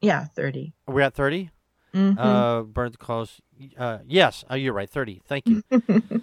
Yeah, 0.00 0.24
thirty. 0.34 0.72
are 0.86 0.94
we 0.94 1.02
at 1.02 1.14
30 1.14 1.50
Mhm. 1.94 2.16
Uh, 2.18 2.62
burn 2.64 2.92
the 2.92 2.98
clothes. 2.98 3.40
Uh, 3.76 3.98
yes, 4.06 4.44
uh, 4.50 4.54
you're 4.54 4.72
right. 4.72 4.88
Thirty. 4.90 5.20
Thank 5.26 5.46
you. 5.46 5.62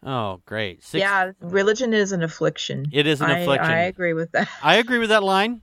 Oh, 0.02 0.42
great. 0.48 0.84
Six- 0.84 1.02
yeah, 1.02 1.34
religion 1.42 1.94
is 1.94 2.14
an 2.14 2.24
affliction. 2.24 2.88
It 2.92 3.06
is 3.06 3.22
an 3.22 3.30
I, 3.30 3.42
affliction. 3.42 3.72
I 3.72 3.82
agree 3.82 4.14
with 4.14 4.32
that. 4.32 4.50
I 4.64 4.78
agree 4.78 4.98
with 4.98 5.10
that 5.10 5.22
line. 5.22 5.62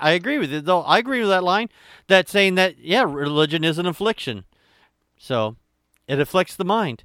I 0.00 0.10
agree 0.10 0.38
with 0.38 0.52
it, 0.52 0.64
though. 0.64 0.82
I 0.82 0.98
agree 0.98 1.20
with 1.20 1.28
that 1.28 1.44
line. 1.44 1.68
That 2.08 2.28
saying 2.28 2.56
that 2.56 2.80
yeah, 2.80 3.04
religion 3.06 3.62
is 3.62 3.78
an 3.78 3.86
affliction. 3.86 4.42
So, 5.16 5.54
it 6.08 6.18
afflicts 6.18 6.56
the 6.56 6.64
mind. 6.64 7.04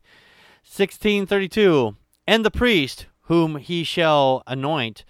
Sixteen 0.64 1.26
thirty-two, 1.26 1.96
and 2.26 2.44
the 2.46 2.52
priest 2.52 3.08
whom 3.24 3.58
he 3.58 3.84
shall 3.84 4.44
anoint, 4.48 5.06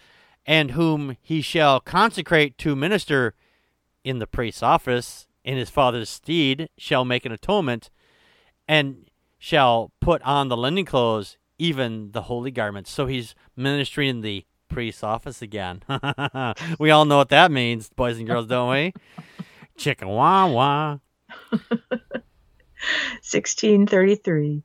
and 0.45 0.71
whom 0.71 1.15
he 1.21 1.41
shall 1.41 1.79
consecrate 1.79 2.57
to 2.57 2.75
minister 2.75 3.33
in 4.03 4.19
the 4.19 4.27
priest's 4.27 4.63
office 4.63 5.27
in 5.43 5.57
his 5.57 5.69
father's 5.69 6.09
stead, 6.09 6.69
shall 6.77 7.05
make 7.05 7.25
an 7.25 7.31
atonement, 7.31 7.89
and 8.67 9.09
shall 9.37 9.91
put 9.99 10.21
on 10.23 10.47
the 10.47 10.57
linen 10.57 10.85
clothes, 10.85 11.37
even 11.57 12.11
the 12.11 12.23
holy 12.23 12.51
garments. 12.51 12.91
So 12.91 13.07
he's 13.07 13.35
ministering 13.55 14.09
in 14.09 14.21
the 14.21 14.45
priest's 14.69 15.03
office 15.03 15.41
again. 15.41 15.83
we 16.79 16.91
all 16.91 17.05
know 17.05 17.17
what 17.17 17.29
that 17.29 17.51
means, 17.51 17.89
boys 17.89 18.17
and 18.17 18.27
girls, 18.27 18.47
don't 18.47 18.71
we? 18.71 18.93
Chicka 19.77 20.07
wah 20.07 20.47
wah. 20.47 20.97
1633 23.21 24.63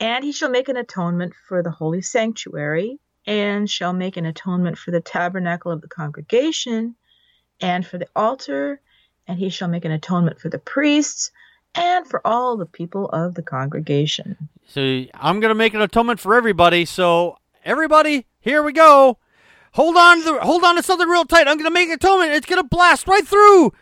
And 0.00 0.24
he 0.24 0.32
shall 0.32 0.50
make 0.50 0.68
an 0.68 0.76
atonement 0.76 1.34
for 1.48 1.62
the 1.62 1.70
holy 1.70 2.02
sanctuary, 2.02 2.98
and 3.26 3.70
shall 3.70 3.92
make 3.92 4.16
an 4.16 4.26
atonement 4.26 4.78
for 4.78 4.90
the 4.90 5.00
tabernacle 5.00 5.70
of 5.70 5.80
the 5.80 5.88
congregation, 5.88 6.96
and 7.60 7.86
for 7.86 7.98
the 7.98 8.08
altar, 8.16 8.80
and 9.28 9.38
he 9.38 9.48
shall 9.48 9.68
make 9.68 9.84
an 9.84 9.92
atonement 9.92 10.40
for 10.40 10.48
the 10.48 10.58
priests, 10.58 11.30
and 11.74 12.06
for 12.06 12.26
all 12.26 12.56
the 12.56 12.66
people 12.66 13.08
of 13.10 13.34
the 13.34 13.42
congregation. 13.42 14.36
So 14.66 15.04
I'm 15.14 15.40
gonna 15.40 15.54
make 15.54 15.74
an 15.74 15.80
atonement 15.80 16.20
for 16.20 16.34
everybody. 16.34 16.84
So 16.84 17.36
everybody, 17.64 18.26
here 18.40 18.62
we 18.62 18.72
go. 18.72 19.18
Hold 19.72 19.96
on 19.96 20.18
to 20.18 20.24
the, 20.24 20.40
hold 20.40 20.64
on 20.64 20.76
to 20.76 20.82
something 20.82 21.08
real 21.08 21.24
tight. 21.24 21.48
I'm 21.48 21.56
gonna 21.56 21.70
make 21.70 21.88
an 21.88 21.94
atonement. 21.94 22.32
It's 22.32 22.46
gonna 22.46 22.64
blast 22.64 23.08
right 23.08 23.26
through. 23.26 23.72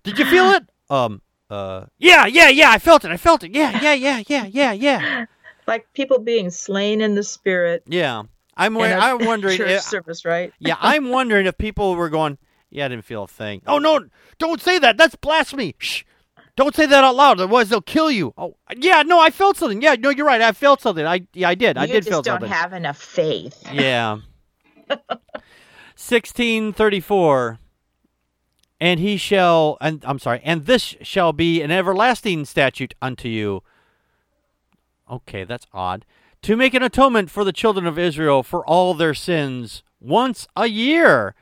Did 0.07 0.19
you 0.19 0.25
feel 0.25 0.51
it? 0.53 0.62
Um. 0.88 1.21
Uh. 1.51 1.87
Yeah. 1.99 2.27
Yeah. 2.27 2.49
Yeah. 2.49 2.71
I 2.71 2.79
felt 2.79 3.05
it. 3.05 3.11
I 3.11 3.16
felt 3.16 3.42
it. 3.42 3.53
Yeah. 3.53 3.83
Yeah. 3.83 3.95
Yeah. 3.95 4.23
Yeah. 4.29 4.47
Yeah. 4.47 4.73
Yeah. 4.73 5.27
Like 5.66 5.92
people 5.95 6.21
being 6.21 6.51
slain 6.51 7.01
in 7.01 7.16
the 7.16 7.25
spirit. 7.25 7.83
Yeah. 7.88 8.23
I'm. 8.57 8.75
wa- 8.75 8.85
in 8.85 8.92
a 8.92 8.99
I'm 8.99 9.27
wondering. 9.27 9.57
church 9.59 9.69
If, 9.69 9.83
service, 9.83 10.25
right? 10.25 10.53
yeah. 10.61 10.77
I'm 10.81 11.09
wondering 11.11 11.47
if 11.47 11.59
people 11.59 11.97
were 11.97 12.09
going. 12.09 12.38
Yeah. 12.71 12.85
I 12.85 12.88
didn't 12.88 13.05
feel 13.05 13.25
a 13.25 13.27
thing. 13.27 13.62
Oh 13.66 13.79
no! 13.79 14.07
Don't 14.38 14.62
say 14.62 14.79
that. 14.79 14.97
That's 14.97 15.16
blasphemy. 15.16 15.75
Shh. 15.79 16.05
Don't 16.55 16.77
say 16.77 16.87
that 16.87 17.03
out 17.03 17.16
loud. 17.16 17.40
Otherwise, 17.40 17.69
they'll 17.69 17.81
kill 17.83 18.12
you. 18.12 18.33
Oh. 18.38 18.55
Yeah. 18.77 19.03
No. 19.03 19.19
I 19.19 19.31
felt 19.31 19.57
something. 19.57 19.83
Yeah. 19.83 19.97
No. 19.99 20.11
You're 20.11 20.25
right. 20.25 20.40
I 20.40 20.53
felt 20.53 20.81
something. 20.81 21.05
I. 21.05 21.27
Yeah. 21.35 21.49
I 21.49 21.57
did. 21.57 21.77
I 21.77 21.87
did 21.87 22.05
feel 22.05 22.23
something. 22.23 22.35
you 22.35 22.38
just 22.49 22.53
don't 22.53 22.61
have 22.62 22.73
enough 22.73 22.99
faith. 22.99 23.61
Yeah. 23.73 24.19
1634 24.87 27.59
and 28.80 29.00
he 29.00 29.16
shall 29.16 29.78
and 29.80 30.04
I'm 30.06 30.18
sorry 30.18 30.40
and 30.44 30.66
this 30.66 30.96
shall 31.02 31.32
be 31.32 31.62
an 31.62 31.70
everlasting 31.70 32.44
statute 32.44 32.94
unto 33.00 33.28
you. 33.28 33.62
Okay 35.10 35.44
that's 35.44 35.66
odd. 35.72 36.04
To 36.42 36.56
make 36.56 36.74
an 36.74 36.82
atonement 36.82 37.30
for 37.30 37.44
the 37.44 37.52
children 37.52 37.86
of 37.86 37.98
Israel 37.98 38.42
for 38.42 38.64
all 38.66 38.94
their 38.94 39.14
sins 39.14 39.82
once 40.00 40.46
a 40.56 40.66
year. 40.66 41.34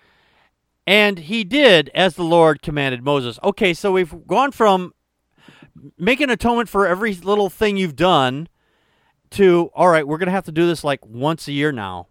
And 0.87 1.19
he 1.19 1.45
did 1.45 1.91
as 1.95 2.15
the 2.15 2.25
Lord 2.25 2.63
commanded 2.63 3.03
Moses. 3.03 3.39
Okay 3.43 3.75
so 3.75 3.93
we've 3.93 4.27
gone 4.27 4.53
from 4.53 4.95
making 5.99 6.31
atonement 6.31 6.69
for 6.69 6.87
every 6.87 7.15
little 7.15 7.51
thing 7.51 7.77
you've 7.77 7.97
done 7.97 8.49
to 9.31 9.71
all 9.75 9.89
right 9.89 10.07
we're 10.07 10.19
going 10.19 10.27
to 10.27 10.33
have 10.33 10.45
to 10.45 10.53
do 10.53 10.67
this 10.67 10.85
like 10.85 11.05
once 11.05 11.49
a 11.49 11.53
year 11.53 11.73
now 11.73 12.07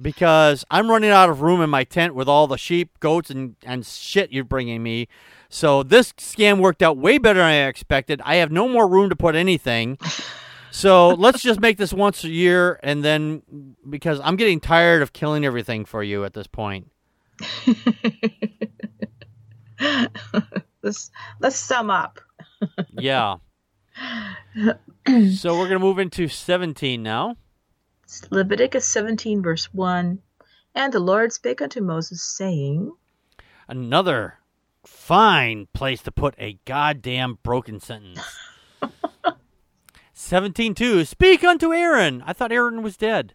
because 0.00 0.64
I'm 0.70 0.90
running 0.90 1.10
out 1.10 1.30
of 1.30 1.40
room 1.40 1.60
in 1.60 1.70
my 1.70 1.84
tent 1.84 2.14
with 2.14 2.28
all 2.28 2.46
the 2.46 2.58
sheep, 2.58 2.98
goats, 3.00 3.30
and, 3.30 3.56
and 3.62 3.84
shit 3.86 4.32
you're 4.32 4.44
bringing 4.44 4.82
me. 4.82 5.08
So 5.48 5.82
this 5.82 6.12
scam 6.14 6.58
worked 6.58 6.82
out 6.82 6.96
way 6.96 7.18
better 7.18 7.38
than 7.38 7.48
I 7.48 7.66
expected. 7.66 8.20
I 8.24 8.36
have 8.36 8.50
no 8.50 8.68
more 8.68 8.88
room 8.88 9.08
to 9.10 9.16
put 9.16 9.34
anything. 9.34 9.98
So 10.74 11.10
let's 11.10 11.40
just 11.40 11.60
make 11.60 11.76
this 11.78 11.92
once 11.92 12.24
a 12.24 12.28
year, 12.28 12.80
and 12.82 13.04
then 13.04 13.76
because 13.88 14.18
I'm 14.24 14.34
getting 14.34 14.58
tired 14.58 15.02
of 15.02 15.12
killing 15.12 15.44
everything 15.44 15.84
for 15.84 16.02
you 16.02 16.24
at 16.24 16.34
this 16.34 16.48
point. 16.48 16.90
let's 20.82 21.12
let's 21.38 21.54
sum 21.54 21.90
up. 21.90 22.18
Yeah. 22.90 23.36
so 25.36 25.56
we're 25.56 25.68
gonna 25.68 25.78
move 25.78 26.00
into 26.00 26.26
17 26.26 27.00
now. 27.00 27.36
Leviticus 28.30 28.86
17, 28.86 29.42
verse 29.42 29.72
1. 29.72 30.18
And 30.74 30.92
the 30.92 31.00
Lord 31.00 31.32
spake 31.32 31.62
unto 31.62 31.80
Moses, 31.80 32.22
saying, 32.22 32.92
Another 33.68 34.38
fine 34.84 35.66
place 35.72 36.02
to 36.02 36.12
put 36.12 36.34
a 36.38 36.58
goddamn 36.64 37.38
broken 37.42 37.80
sentence. 37.80 38.20
17.2. 40.14 41.06
Speak 41.06 41.44
unto 41.44 41.72
Aaron. 41.72 42.22
I 42.26 42.32
thought 42.32 42.52
Aaron 42.52 42.82
was 42.82 42.96
dead. 42.96 43.34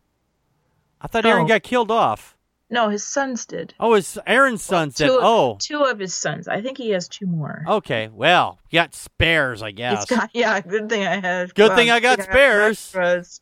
I 1.02 1.08
thought 1.08 1.26
Aaron 1.26 1.46
Oh. 1.46 1.48
got 1.48 1.64
killed 1.64 1.92
off. 1.92 2.36
No, 2.72 2.90
his 2.90 3.04
sons 3.04 3.46
did. 3.48 3.74
Oh, 3.80 3.96
his 3.96 4.20
Aaron's 4.28 4.62
sons 4.62 4.96
said, 4.96 5.08
Two, 5.08 5.18
"Oh, 5.20 5.58
two 5.60 5.84
of 5.84 5.98
his 5.98 6.14
sons. 6.14 6.48
I 6.48 6.62
think 6.62 6.78
he 6.78 6.92
has 6.92 7.08
two 7.08 7.26
more. 7.26 7.64
okay. 7.68 8.10
Well, 8.14 8.60
you 8.70 8.78
got 8.78 8.94
spares, 8.94 9.64
I 9.64 9.72
guess. 9.72 10.06
got, 10.06 10.30
yeah, 10.34 10.62
good 10.62 10.88
thing 10.88 11.06
I 11.06 11.20
had. 11.20 11.56
Good 11.56 11.70
well, 11.70 11.78
thing 11.78 11.90
I 11.98 12.00
got 12.00 12.22
spares. 12.22 12.78
extras. 12.78 13.42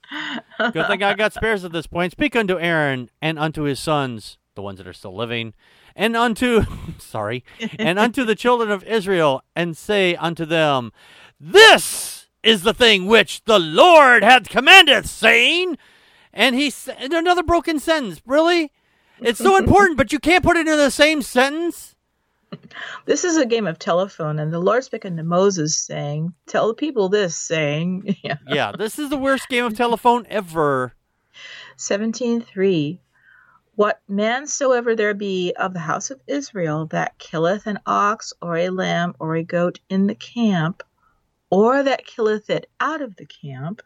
Good 0.73 0.87
thing 0.87 1.03
I 1.03 1.13
got 1.13 1.33
spares 1.33 1.63
at 1.65 1.71
this 1.71 1.87
point. 1.87 2.13
Speak 2.13 2.35
unto 2.35 2.57
Aaron 2.57 3.09
and 3.21 3.37
unto 3.37 3.63
his 3.63 3.79
sons, 3.79 4.37
the 4.55 4.61
ones 4.61 4.77
that 4.77 4.87
are 4.87 4.93
still 4.93 5.15
living, 5.15 5.53
and 5.95 6.15
unto 6.15 6.61
sorry, 6.97 7.43
and 7.77 7.99
unto 7.99 8.23
the 8.23 8.35
children 8.35 8.71
of 8.71 8.83
Israel, 8.85 9.43
and 9.55 9.75
say 9.75 10.15
unto 10.15 10.45
them, 10.45 10.91
This 11.39 12.27
is 12.43 12.63
the 12.63 12.73
thing 12.73 13.07
which 13.07 13.43
the 13.43 13.59
Lord 13.59 14.23
hath 14.23 14.47
commanded, 14.49 15.05
saying, 15.05 15.77
and 16.31 16.55
he 16.55 16.69
said 16.69 17.11
another 17.13 17.43
broken 17.43 17.79
sentence. 17.79 18.21
Really? 18.25 18.71
It's 19.21 19.39
so 19.39 19.57
important, 19.57 19.97
but 19.97 20.11
you 20.11 20.19
can't 20.19 20.43
put 20.43 20.57
it 20.57 20.67
in 20.67 20.77
the 20.77 20.91
same 20.91 21.21
sentence. 21.21 21.95
This 23.05 23.23
is 23.23 23.37
a 23.37 23.45
game 23.45 23.67
of 23.67 23.79
telephone, 23.79 24.39
and 24.39 24.53
the 24.53 24.59
Lord 24.59 24.83
spake 24.83 25.01
to 25.01 25.11
Moses, 25.23 25.75
saying, 25.75 26.33
Tell 26.45 26.67
the 26.67 26.73
people 26.73 27.09
this, 27.09 27.35
saying, 27.35 28.15
yeah. 28.23 28.37
Yeah, 28.47 28.71
this 28.77 28.99
is 28.99 29.09
the 29.09 29.17
worst 29.17 29.49
game 29.49 29.65
of 29.65 29.75
telephone 29.75 30.25
ever. 30.29 30.93
17.3 31.77 32.99
What 33.75 34.01
man 34.07 34.47
soever 34.47 34.95
there 34.95 35.13
be 35.13 35.53
of 35.57 35.73
the 35.73 35.79
house 35.79 36.09
of 36.09 36.21
Israel 36.27 36.85
that 36.87 37.17
killeth 37.17 37.67
an 37.67 37.79
ox 37.85 38.33
or 38.41 38.57
a 38.57 38.69
lamb 38.69 39.13
or 39.19 39.35
a 39.35 39.43
goat 39.43 39.79
in 39.89 40.07
the 40.07 40.15
camp, 40.15 40.83
or 41.49 41.83
that 41.83 42.05
killeth 42.05 42.49
it 42.49 42.69
out 42.79 43.01
of 43.01 43.15
the 43.17 43.25
camp. 43.25 43.81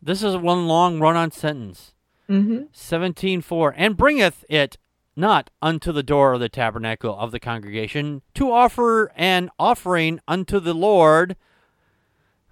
This 0.00 0.22
is 0.22 0.36
one 0.36 0.66
long 0.66 1.00
run-on 1.00 1.30
sentence. 1.30 1.94
Mm-hmm. 2.32 2.62
17.4 2.72 3.74
And 3.76 3.94
bringeth 3.94 4.44
it 4.48 4.78
not 5.14 5.50
unto 5.60 5.92
the 5.92 6.02
door 6.02 6.32
of 6.32 6.40
the 6.40 6.48
tabernacle 6.48 7.14
of 7.14 7.30
the 7.30 7.38
congregation 7.38 8.22
to 8.34 8.50
offer 8.50 9.12
an 9.16 9.50
offering 9.58 10.18
unto 10.26 10.58
the 10.58 10.72
Lord. 10.72 11.36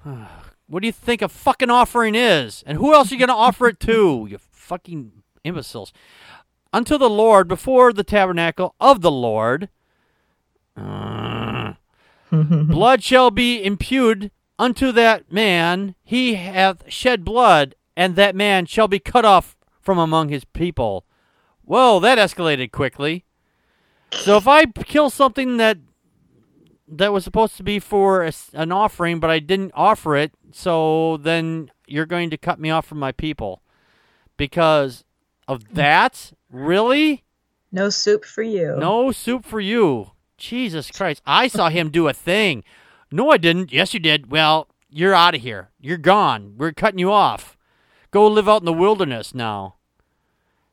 what 0.67 0.83
do 0.83 0.87
you 0.87 0.93
think 0.93 1.23
a 1.23 1.29
fucking 1.29 1.71
offering 1.71 2.15
is? 2.15 2.63
And 2.67 2.77
who 2.77 2.93
else 2.93 3.11
are 3.11 3.15
you 3.15 3.19
going 3.19 3.29
to 3.29 3.35
offer 3.35 3.69
it 3.69 3.81
to? 3.81 4.27
You 4.31 4.39
fucking 4.39 5.23
imbeciles. 5.43 5.93
Unto 6.73 6.99
the 6.99 7.11
Lord 7.11 7.49
before 7.49 7.93
the 7.93 8.05
tabernacle 8.05 8.75
of 8.79 9.01
the 9.01 9.11
Lord. 9.11 9.71
Uh, 10.77 11.73
blood 12.31 13.03
shall 13.03 13.31
be 13.31 13.65
imputed 13.65 14.31
unto 14.59 14.93
that 14.93 15.33
man. 15.33 15.97
He 16.05 16.35
hath 16.35 16.85
shed 16.93 17.25
blood, 17.25 17.75
and 17.97 18.15
that 18.15 18.37
man 18.37 18.67
shall 18.67 18.87
be 18.87 19.01
cut 19.01 19.25
off 19.25 19.57
from 19.81 19.99
among 19.99 20.29
his 20.29 20.45
people. 20.45 21.05
Whoa, 21.65 22.01
that 22.01 22.19
escalated 22.19 22.73
quickly. 22.73 23.25
So 24.13 24.37
if 24.37 24.49
I 24.49 24.67
kill 24.67 25.11
something 25.11 25.57
that 25.59 25.79
that 26.89 27.13
was 27.13 27.23
supposed 27.23 27.57
to 27.57 27.63
be 27.63 27.79
for 27.79 28.25
a, 28.25 28.33
an 28.53 28.73
offering, 28.73 29.21
but 29.21 29.31
I 29.31 29.39
didn't 29.39 29.73
offer 29.75 30.17
it, 30.17 30.33
so 30.53 31.19
then 31.19 31.71
you're 31.87 32.07
going 32.07 32.31
to 32.31 32.37
cut 32.37 32.59
me 32.59 32.71
off 32.71 32.87
from 32.87 32.99
my 32.99 33.13
people 33.13 33.63
because 34.37 35.05
of 35.47 35.63
hmm. 35.63 35.75
that? 35.75 36.33
Really? 36.51 37.25
No 37.71 37.91
soup 37.91 38.25
for 38.25 38.43
you. 38.43 38.75
No 38.77 39.13
soup 39.13 39.45
for 39.45 39.61
you. 39.61 40.11
Jesus 40.37 40.91
Christ. 40.91 41.23
I 41.27 41.47
saw 41.47 41.69
him 41.69 41.91
do 41.91 42.09
a 42.09 42.13
thing. 42.13 42.65
No, 43.13 43.31
I 43.31 43.37
didn't. 43.37 43.73
Yes, 43.73 43.95
you 43.95 44.01
did. 44.01 44.31
Well, 44.31 44.69
you're 44.89 45.15
out 45.15 45.35
of 45.35 45.43
here. 45.43 45.71
You're 45.79 45.99
gone. 45.99 46.55
We're 46.57 46.73
cutting 46.73 46.99
you 46.99 47.13
off. 47.13 47.57
Go 48.11 48.27
live 48.27 48.49
out 48.49 48.63
in 48.63 48.67
the 48.67 48.73
wilderness 48.73 49.35
now. 49.35 49.77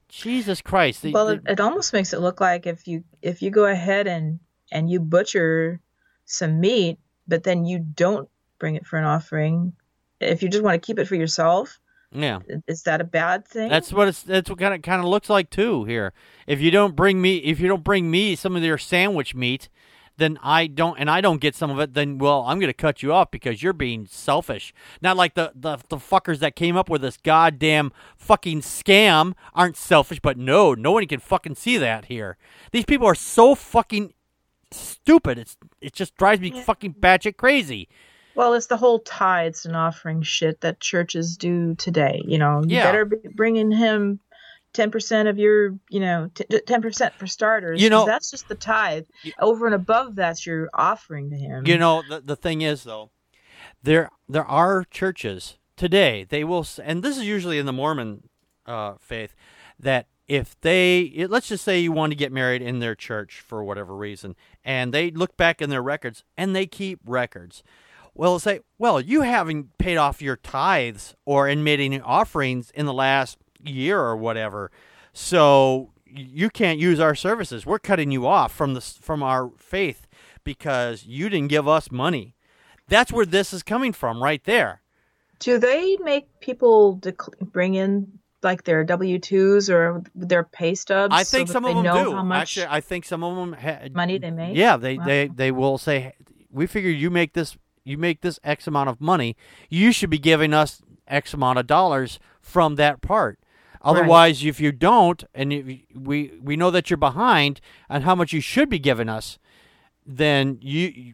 Jesus 0.09 0.61
Christ. 0.61 1.03
Well, 1.03 1.39
it 1.45 1.59
almost 1.59 1.93
makes 1.93 2.13
it 2.13 2.19
look 2.19 2.39
like 2.39 2.65
if 2.65 2.87
you 2.87 3.03
if 3.21 3.41
you 3.41 3.51
go 3.51 3.65
ahead 3.65 4.07
and 4.07 4.39
and 4.71 4.89
you 4.89 4.99
butcher 4.99 5.81
some 6.25 6.59
meat, 6.59 6.97
but 7.27 7.43
then 7.43 7.65
you 7.65 7.79
don't 7.79 8.29
bring 8.59 8.75
it 8.75 8.85
for 8.85 8.97
an 8.97 9.05
offering, 9.05 9.73
if 10.19 10.41
you 10.41 10.49
just 10.49 10.63
want 10.63 10.81
to 10.81 10.85
keep 10.85 10.99
it 10.99 11.07
for 11.07 11.15
yourself, 11.15 11.79
yeah. 12.11 12.39
is 12.67 12.83
that 12.83 13.01
a 13.01 13.03
bad 13.03 13.47
thing? 13.47 13.69
That's 13.69 13.91
what 13.91 14.07
it's. 14.07 14.23
That's 14.23 14.49
what 14.49 14.59
kind 14.59 14.73
of 14.73 14.81
kind 14.81 15.01
of 15.01 15.07
looks 15.07 15.29
like 15.29 15.49
too 15.49 15.83
here. 15.85 16.13
If 16.47 16.61
you 16.61 16.71
don't 16.71 16.95
bring 16.95 17.21
me, 17.21 17.37
if 17.37 17.59
you 17.59 17.67
don't 17.67 17.83
bring 17.83 18.09
me 18.09 18.35
some 18.35 18.55
of 18.55 18.63
your 18.63 18.77
sandwich 18.77 19.35
meat, 19.35 19.69
then 20.17 20.37
I 20.43 20.67
don't, 20.67 20.97
and 20.99 21.09
I 21.09 21.21
don't 21.21 21.39
get 21.39 21.55
some 21.55 21.69
of 21.69 21.79
it. 21.79 21.93
Then 21.93 22.17
well, 22.17 22.43
I'm 22.47 22.59
going 22.59 22.69
to 22.69 22.73
cut 22.73 23.01
you 23.03 23.13
off 23.13 23.31
because 23.31 23.61
you're 23.63 23.73
being 23.73 24.07
selfish. 24.09 24.73
Not 25.01 25.15
like 25.17 25.35
the 25.35 25.51
the 25.55 25.77
the 25.89 25.97
fuckers 25.97 26.39
that 26.39 26.55
came 26.55 26.75
up 26.75 26.89
with 26.89 27.01
this 27.01 27.17
goddamn 27.17 27.91
fucking 28.17 28.61
scam 28.61 29.33
aren't 29.53 29.77
selfish, 29.77 30.19
but 30.19 30.37
no, 30.37 30.73
no 30.73 30.91
one 30.91 31.05
can 31.07 31.19
fucking 31.19 31.55
see 31.55 31.77
that 31.77 32.05
here. 32.05 32.37
These 32.71 32.85
people 32.85 33.07
are 33.07 33.15
so 33.15 33.55
fucking 33.55 34.13
stupid. 34.71 35.37
It's 35.39 35.57
it 35.81 35.93
just 35.93 36.15
drives 36.15 36.41
me 36.41 36.51
fucking 36.51 36.95
batshit 36.95 37.37
crazy. 37.37 37.87
Well, 38.35 38.53
it's 38.53 38.67
the 38.67 38.77
whole 38.77 38.99
tithes 38.99 39.65
and 39.65 39.75
offering 39.75 40.21
shit 40.21 40.61
that 40.61 40.79
churches 40.79 41.37
do 41.37 41.73
today. 41.75 42.21
You 42.25 42.37
know, 42.37 42.61
you 42.63 42.75
Yeah. 42.75 42.83
better 42.85 43.05
be 43.05 43.17
bringing 43.33 43.71
him 43.71 44.19
ten 44.77 44.91
percent 44.91 45.27
of 45.27 45.37
your, 45.37 45.77
you 45.89 45.99
know, 45.99 46.29
ten 46.65 46.81
percent 46.81 47.13
for 47.15 47.27
starters. 47.27 47.81
You 47.81 47.89
know- 47.89 48.05
that's 48.05 48.31
just 48.31 48.47
the 48.47 48.55
tithe. 48.55 49.05
Over 49.39 49.65
and 49.65 49.75
above 49.75 50.15
that's 50.15 50.45
your 50.45 50.69
offering 50.73 51.31
to 51.31 51.35
him. 51.35 51.65
You 51.67 51.77
know, 51.77 52.03
the 52.07 52.21
the 52.21 52.35
thing 52.35 52.61
is 52.61 52.83
though, 52.83 53.09
there 53.83 54.09
there 54.29 54.45
are 54.45 54.85
churches 54.85 55.57
today. 55.75 56.23
They 56.23 56.43
will, 56.43 56.65
and 56.83 57.03
this 57.03 57.17
is 57.17 57.25
usually 57.25 57.57
in 57.57 57.65
the 57.65 57.73
Mormon 57.73 58.29
uh, 58.65 58.93
faith, 58.99 59.35
that 59.79 60.07
if 60.27 60.59
they 60.61 61.25
let's 61.27 61.47
just 61.47 61.63
say 61.63 61.79
you 61.79 61.91
want 61.91 62.11
to 62.11 62.15
get 62.15 62.31
married 62.31 62.61
in 62.61 62.79
their 62.79 62.95
church 62.95 63.39
for 63.39 63.63
whatever 63.63 63.95
reason, 63.95 64.35
and 64.63 64.93
they 64.93 65.09
look 65.09 65.35
back 65.37 65.61
in 65.61 65.69
their 65.69 65.83
records 65.83 66.23
and 66.37 66.55
they 66.55 66.67
keep 66.67 66.99
records. 67.05 67.63
Well, 68.13 68.39
say, 68.39 68.61
well, 68.79 68.99
you 68.99 69.21
haven't 69.21 69.77
paid 69.77 69.97
off 69.97 70.23
your 70.23 70.37
tithes 70.37 71.15
or 71.23 71.47
any 71.47 71.99
offerings 72.01 72.71
in 72.71 72.87
the 72.87 72.93
last 72.93 73.37
year 73.69 73.99
or 73.99 74.15
whatever, 74.15 74.71
so 75.13 75.91
you 76.05 76.49
can't 76.49 76.79
use 76.79 76.99
our 76.99 77.15
services. 77.15 77.65
We're 77.65 77.79
cutting 77.79 78.11
you 78.11 78.25
off 78.27 78.53
from 78.53 78.73
the 78.73 78.81
from 78.81 79.21
our 79.23 79.51
faith 79.57 80.07
because 80.43 81.05
you 81.05 81.29
didn't 81.29 81.49
give 81.49 81.67
us 81.67 81.91
money. 81.91 82.35
That's 82.87 83.11
where 83.11 83.25
this 83.25 83.51
is 83.53 83.63
coming 83.63 83.91
from, 83.93 84.23
right 84.23 84.43
there. 84.45 84.81
Do 85.39 85.59
they 85.59 85.97
make 85.97 86.39
people 86.39 86.97
dec- 86.99 87.37
bring 87.51 87.75
in 87.75 88.19
like 88.43 88.63
their 88.63 88.83
W 88.83 89.19
twos 89.19 89.69
or 89.69 90.03
their 90.15 90.43
pay 90.43 90.73
stubs? 90.75 91.13
I 91.13 91.23
think 91.23 91.47
that 91.47 91.53
some 91.53 91.65
of 91.65 91.75
them 91.75 91.83
know 91.83 92.03
do. 92.05 92.11
How 92.13 92.23
much 92.23 92.57
Actually, 92.57 92.67
I 92.69 92.81
think 92.81 93.05
some 93.05 93.23
of 93.23 93.35
them 93.35 93.53
ha- 93.53 93.89
money 93.93 94.17
they 94.17 94.31
make? 94.31 94.55
Yeah, 94.55 94.77
they, 94.77 94.97
Wow. 94.97 95.05
they 95.05 95.27
they 95.27 95.51
will 95.51 95.77
say, 95.77 96.13
we 96.49 96.65
figure 96.65 96.89
you 96.89 97.09
make 97.09 97.33
this 97.33 97.57
you 97.83 97.97
make 97.97 98.21
this 98.21 98.39
X 98.43 98.67
amount 98.67 98.89
of 98.89 98.99
money, 99.01 99.35
you 99.69 99.91
should 99.91 100.09
be 100.09 100.19
giving 100.19 100.53
us 100.53 100.81
X 101.07 101.33
amount 101.33 101.59
of 101.59 101.67
dollars 101.67 102.19
from 102.41 102.75
that 102.75 103.01
part. 103.01 103.39
Otherwise, 103.87 104.43
if 104.43 104.59
you 104.59 104.71
don't, 104.71 105.23
and 105.33 105.53
if 105.53 105.65
we 105.95 106.31
we 106.41 106.55
know 106.55 106.71
that 106.71 106.89
you're 106.89 106.97
behind 106.97 107.61
on 107.89 108.01
how 108.01 108.15
much 108.15 108.33
you 108.33 108.41
should 108.41 108.69
be 108.69 108.79
giving 108.79 109.09
us, 109.09 109.39
then 110.05 110.57
you 110.61 111.13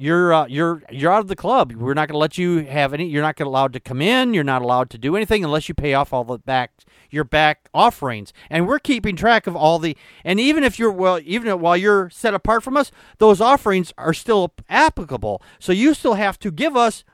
you're 0.00 0.32
uh, 0.32 0.46
you're 0.46 0.82
you're 0.90 1.12
out 1.12 1.20
of 1.20 1.28
the 1.28 1.36
club. 1.36 1.72
We're 1.72 1.94
not 1.94 2.08
going 2.08 2.14
to 2.14 2.18
let 2.18 2.38
you 2.38 2.64
have 2.64 2.94
any. 2.94 3.06
You're 3.06 3.22
not 3.22 3.36
going 3.36 3.46
allowed 3.46 3.72
to 3.74 3.80
come 3.80 4.00
in. 4.00 4.34
You're 4.34 4.44
not 4.44 4.62
allowed 4.62 4.90
to 4.90 4.98
do 4.98 5.14
anything 5.14 5.44
unless 5.44 5.68
you 5.68 5.74
pay 5.74 5.94
off 5.94 6.12
all 6.12 6.24
the 6.24 6.38
back 6.38 6.72
your 7.10 7.24
back 7.24 7.68
offerings. 7.74 8.32
And 8.48 8.66
we're 8.66 8.78
keeping 8.78 9.16
track 9.16 9.46
of 9.46 9.54
all 9.54 9.78
the. 9.78 9.96
And 10.24 10.40
even 10.40 10.64
if 10.64 10.78
you're 10.78 10.92
well, 10.92 11.20
even 11.24 11.60
while 11.60 11.76
you're 11.76 12.08
set 12.10 12.34
apart 12.34 12.62
from 12.62 12.76
us, 12.76 12.90
those 13.18 13.40
offerings 13.40 13.92
are 13.98 14.14
still 14.14 14.54
applicable. 14.68 15.42
So 15.58 15.72
you 15.72 15.94
still 15.94 16.14
have 16.14 16.38
to 16.40 16.50
give 16.50 16.76
us 16.76 17.04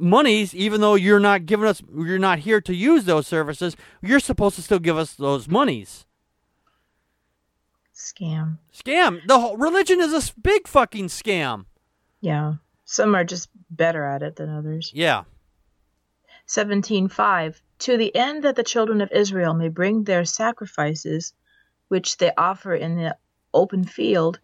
monies, 0.00 0.54
even 0.54 0.80
though 0.80 0.94
you're 0.94 1.20
not 1.20 1.46
giving 1.46 1.66
us. 1.66 1.82
You're 1.94 2.18
not 2.18 2.40
here 2.40 2.60
to 2.62 2.74
use 2.74 3.04
those 3.04 3.26
services. 3.26 3.76
You're 4.02 4.20
supposed 4.20 4.56
to 4.56 4.62
still 4.62 4.78
give 4.78 4.96
us 4.96 5.14
those 5.14 5.48
monies. 5.48 6.06
Scam. 7.94 8.58
Scam. 8.72 9.26
The 9.26 9.38
whole 9.38 9.56
religion 9.56 10.00
is 10.00 10.12
a 10.12 10.40
big 10.40 10.66
fucking 10.66 11.08
scam. 11.08 11.66
Yeah. 12.20 12.54
Some 12.84 13.14
are 13.14 13.24
just 13.24 13.50
better 13.70 14.04
at 14.04 14.22
it 14.22 14.36
than 14.36 14.48
others. 14.48 14.90
Yeah. 14.94 15.24
17:5 16.46 17.60
To 17.80 17.96
the 17.96 18.14
end 18.16 18.42
that 18.42 18.56
the 18.56 18.64
children 18.64 19.00
of 19.00 19.12
Israel 19.12 19.54
may 19.54 19.68
bring 19.68 20.04
their 20.04 20.24
sacrifices 20.24 21.32
which 21.88 22.16
they 22.16 22.32
offer 22.36 22.74
in 22.74 22.96
the 22.96 23.16
open 23.52 23.84
field 23.84 24.40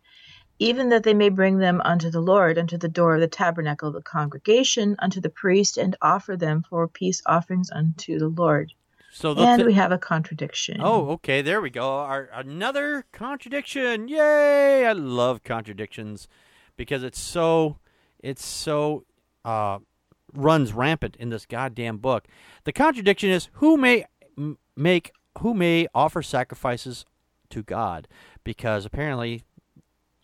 even 0.58 0.88
that 0.88 1.02
they 1.02 1.14
may 1.14 1.28
bring 1.28 1.58
them 1.58 1.80
unto 1.84 2.10
the 2.10 2.20
Lord 2.20 2.58
unto 2.58 2.78
the 2.78 2.88
door 2.88 3.14
of 3.14 3.20
the 3.20 3.28
tabernacle 3.28 3.88
of 3.88 3.94
the 3.94 4.02
congregation 4.02 4.96
unto 4.98 5.20
the 5.20 5.30
priest 5.30 5.76
and 5.76 5.96
offer 6.00 6.36
them 6.36 6.64
for 6.68 6.88
peace 6.88 7.22
offerings 7.26 7.70
unto 7.70 8.18
the 8.18 8.28
Lord. 8.28 8.72
So 9.12 9.32
the 9.32 9.42
And 9.42 9.62
thi- 9.62 9.66
we 9.66 9.74
have 9.74 9.92
a 9.92 9.98
contradiction. 9.98 10.78
Oh, 10.80 11.10
okay. 11.12 11.40
There 11.42 11.60
we 11.60 11.70
go. 11.70 11.88
Our 11.88 12.28
another 12.34 13.06
contradiction. 13.12 14.08
Yay! 14.08 14.84
I 14.86 14.92
love 14.92 15.42
contradictions 15.42 16.28
because 16.76 17.02
it's 17.02 17.18
so 17.18 17.78
it's 18.20 18.44
so 18.44 19.04
uh, 19.44 19.78
runs 20.34 20.72
rampant 20.72 21.16
in 21.16 21.30
this 21.30 21.46
goddamn 21.46 21.98
book. 21.98 22.26
The 22.64 22.72
contradiction 22.72 23.30
is 23.30 23.48
who 23.54 23.76
may 23.78 24.04
m- 24.36 24.58
make 24.76 25.12
who 25.38 25.54
may 25.54 25.86
offer 25.94 26.20
sacrifices 26.22 27.04
to 27.50 27.62
God 27.62 28.08
because 28.44 28.84
apparently 28.84 29.44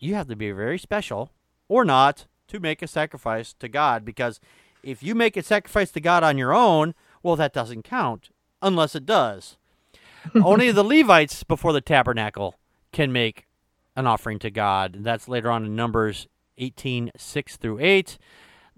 you 0.03 0.15
have 0.15 0.27
to 0.27 0.35
be 0.35 0.51
very 0.51 0.77
special 0.77 1.31
or 1.67 1.85
not 1.85 2.25
to 2.47 2.59
make 2.59 2.81
a 2.81 2.87
sacrifice 2.87 3.53
to 3.53 3.67
God 3.67 4.03
because 4.03 4.39
if 4.83 5.01
you 5.01 5.15
make 5.15 5.37
a 5.37 5.43
sacrifice 5.43 5.91
to 5.91 6.01
God 6.01 6.23
on 6.23 6.37
your 6.37 6.53
own, 6.53 6.93
well 7.21 7.35
that 7.35 7.53
doesn't 7.53 7.83
count 7.83 8.29
unless 8.61 8.95
it 8.95 9.05
does. 9.05 9.57
Only 10.35 10.71
the 10.71 10.83
Levites 10.83 11.43
before 11.43 11.73
the 11.73 11.81
tabernacle 11.81 12.55
can 12.91 13.11
make 13.11 13.47
an 13.95 14.07
offering 14.07 14.39
to 14.39 14.49
God. 14.49 14.95
And 14.95 15.05
that's 15.05 15.27
later 15.27 15.51
on 15.51 15.65
in 15.65 15.75
Numbers 15.75 16.27
18, 16.57 17.11
6 17.15 17.57
through 17.57 17.79
8. 17.79 18.17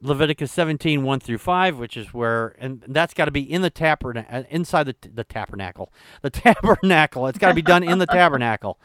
Leviticus 0.01 0.51
17, 0.51 1.03
1 1.03 1.19
through 1.19 1.38
5, 1.38 1.77
which 1.77 1.95
is 1.95 2.13
where, 2.13 2.55
and 2.59 2.83
that's 2.88 3.13
got 3.13 3.25
to 3.25 3.31
be 3.31 3.41
in 3.41 3.61
the 3.61 3.69
tabernacle, 3.69 4.39
uh, 4.39 4.43
inside 4.49 4.83
the, 4.83 4.95
the 5.13 5.23
tabernacle. 5.23 5.91
The 6.21 6.29
tabernacle. 6.31 7.27
It's 7.27 7.39
got 7.39 7.49
to 7.49 7.55
be 7.55 7.61
done 7.61 7.83
in 7.83 7.99
the 7.99 8.05
tabernacle. 8.05 8.77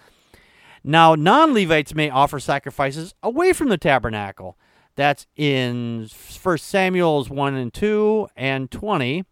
Now, 0.83 1.14
non 1.14 1.53
Levites 1.53 1.95
may 1.95 2.11
offer 2.11 2.40
sacrifices 2.40 3.14
away 3.23 3.53
from 3.53 3.69
the 3.69 3.79
tabernacle. 3.79 4.57
That's 4.97 5.27
in 5.37 6.09
1 6.43 6.59
Samuel's 6.59 7.31
1 7.31 7.55
and 7.55 7.73
2 7.73 8.29
and 8.37 8.71
20. 8.71 9.25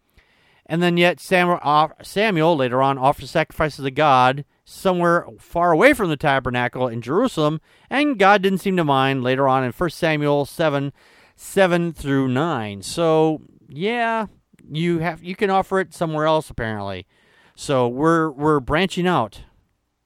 And 0.65 0.83
then 0.83 0.97
yet 0.97 1.19
Samuel, 1.19 1.59
Samuel 2.03 2.55
later 2.55 2.81
on 2.81 2.99
offers 2.99 3.31
sacrifices 3.31 3.83
to 3.83 3.91
God 3.91 4.45
somewhere 4.65 5.25
far 5.39 5.71
away 5.71 5.93
from 5.93 6.09
the 6.09 6.17
tabernacle 6.17 6.87
in 6.87 7.01
Jerusalem, 7.01 7.59
and 7.89 8.19
God 8.19 8.43
didn't 8.43 8.59
seem 8.59 8.77
to 8.77 8.83
mind 8.83 9.23
later 9.23 9.47
on 9.47 9.63
in 9.63 9.71
1 9.71 9.89
Samuel 9.89 10.45
7 10.45 10.93
7 11.35 11.93
through 11.93 12.27
9. 12.27 12.81
So, 12.83 13.41
yeah, 13.67 14.27
you 14.69 14.99
have 14.99 15.23
you 15.23 15.35
can 15.35 15.49
offer 15.49 15.79
it 15.79 15.93
somewhere 15.93 16.25
else 16.25 16.51
apparently. 16.51 17.07
So, 17.55 17.87
we're 17.87 18.29
we're 18.29 18.59
branching 18.59 19.07
out. 19.07 19.41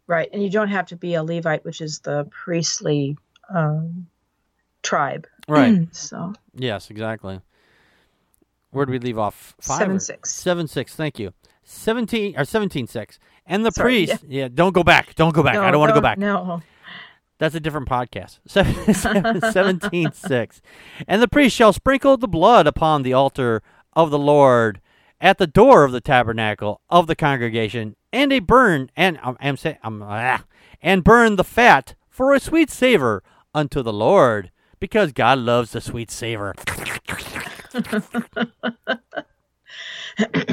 Right, 0.07 0.29
and 0.33 0.43
you 0.43 0.49
don't 0.49 0.67
have 0.67 0.85
to 0.87 0.95
be 0.97 1.13
a 1.13 1.23
Levite, 1.23 1.63
which 1.63 1.79
is 1.79 1.99
the 1.99 2.25
priestly 2.25 3.17
um, 3.53 4.07
tribe. 4.81 5.27
Right. 5.47 5.93
so, 5.93 6.33
Yes, 6.55 6.89
exactly. 6.89 7.41
Where 8.71 8.85
did 8.85 8.93
we 8.93 8.99
leave 8.99 9.19
off? 9.19 9.55
Five 9.59 9.77
Seven 9.79 9.95
or- 9.97 9.99
six. 9.99 10.33
Seven 10.33 10.67
six. 10.67 10.95
Thank 10.95 11.19
you. 11.19 11.33
Seventeen 11.63 12.37
or 12.37 12.45
seventeen 12.45 12.87
six. 12.87 13.19
And 13.45 13.65
the 13.65 13.71
Sorry, 13.71 14.05
priest. 14.07 14.23
Yeah. 14.27 14.47
Don't 14.53 14.71
go 14.73 14.83
back. 14.83 15.15
Don't 15.15 15.33
go 15.33 15.43
back. 15.43 15.57
I 15.57 15.69
don't 15.69 15.79
want 15.81 15.89
to 15.89 15.93
go 15.95 16.01
back. 16.01 16.17
No. 16.17 16.61
That's 17.39 17.55
a 17.55 17.59
different 17.59 17.89
podcast. 17.89 18.39
Seven- 18.47 18.93
seven- 18.95 19.41
Seventeen 19.51 20.13
six. 20.13 20.61
And 21.09 21.21
the 21.21 21.27
priest 21.27 21.55
shall 21.55 21.73
sprinkle 21.73 22.15
the 22.15 22.27
blood 22.29 22.65
upon 22.67 23.03
the 23.03 23.11
altar 23.13 23.61
of 23.93 24.09
the 24.11 24.19
Lord 24.19 24.79
at 25.23 25.37
the 25.37 25.47
door 25.47 25.85
of 25.85 25.93
the 25.93 26.01
tabernacle 26.01 26.81
of 26.89 27.07
the 27.07 27.15
congregation, 27.15 27.95
and 28.11 28.33
a 28.33 28.39
burn 28.39 28.91
and 28.95 29.17
um, 29.23 29.37
I'm 29.39 29.57
saying 29.57 29.77
um, 29.81 30.03
ah, 30.05 30.43
and 30.81 31.03
burn 31.03 31.37
the 31.37 31.45
fat 31.45 31.95
for 32.09 32.33
a 32.33 32.39
sweet 32.39 32.69
savor 32.69 33.23
unto 33.55 33.81
the 33.81 33.93
Lord, 33.93 34.51
because 34.79 35.13
God 35.13 35.39
loves 35.39 35.71
the 35.71 35.79
sweet 35.81 36.11
savor. 36.11 36.53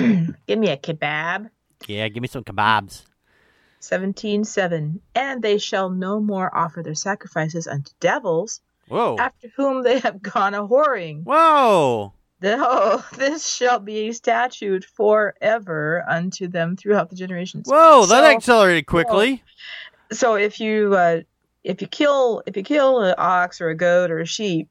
Give 0.46 0.58
me 0.58 0.70
a 0.70 0.76
kebab. 0.76 1.50
Yeah, 1.86 2.08
give 2.08 2.22
me 2.22 2.28
some 2.28 2.44
kebabs. 2.44 3.04
17:7 3.80 5.00
And 5.14 5.42
they 5.42 5.58
shall 5.58 5.90
no 5.90 6.20
more 6.20 6.54
offer 6.56 6.82
their 6.82 6.94
sacrifices 6.94 7.66
unto 7.66 7.92
devils, 7.98 8.60
Whoa. 8.88 9.16
after 9.18 9.48
whom 9.56 9.82
they 9.82 9.98
have 9.98 10.22
gone 10.22 10.54
a 10.54 10.66
whoring. 10.66 11.24
Whoa. 11.24 12.12
No, 12.42 13.02
this 13.16 13.46
shall 13.48 13.78
be 13.78 14.08
a 14.08 14.12
statute 14.12 14.84
forever 14.84 16.04
unto 16.08 16.48
them 16.48 16.76
throughout 16.76 17.10
the 17.10 17.16
generations. 17.16 17.66
Whoa, 17.68 18.06
that 18.06 18.24
So- 18.24 18.30
accelerated 18.36 18.86
quickly. 18.86 19.42
So 20.12 20.34
if 20.34 20.58
you 20.58 20.94
uh, 20.94 21.20
if 21.62 21.80
you 21.80 21.86
kill 21.86 22.42
if 22.46 22.56
you 22.56 22.62
kill 22.64 23.00
an 23.00 23.14
ox 23.16 23.60
or 23.60 23.68
a 23.68 23.76
goat 23.76 24.10
or 24.10 24.18
a 24.18 24.26
sheep, 24.26 24.68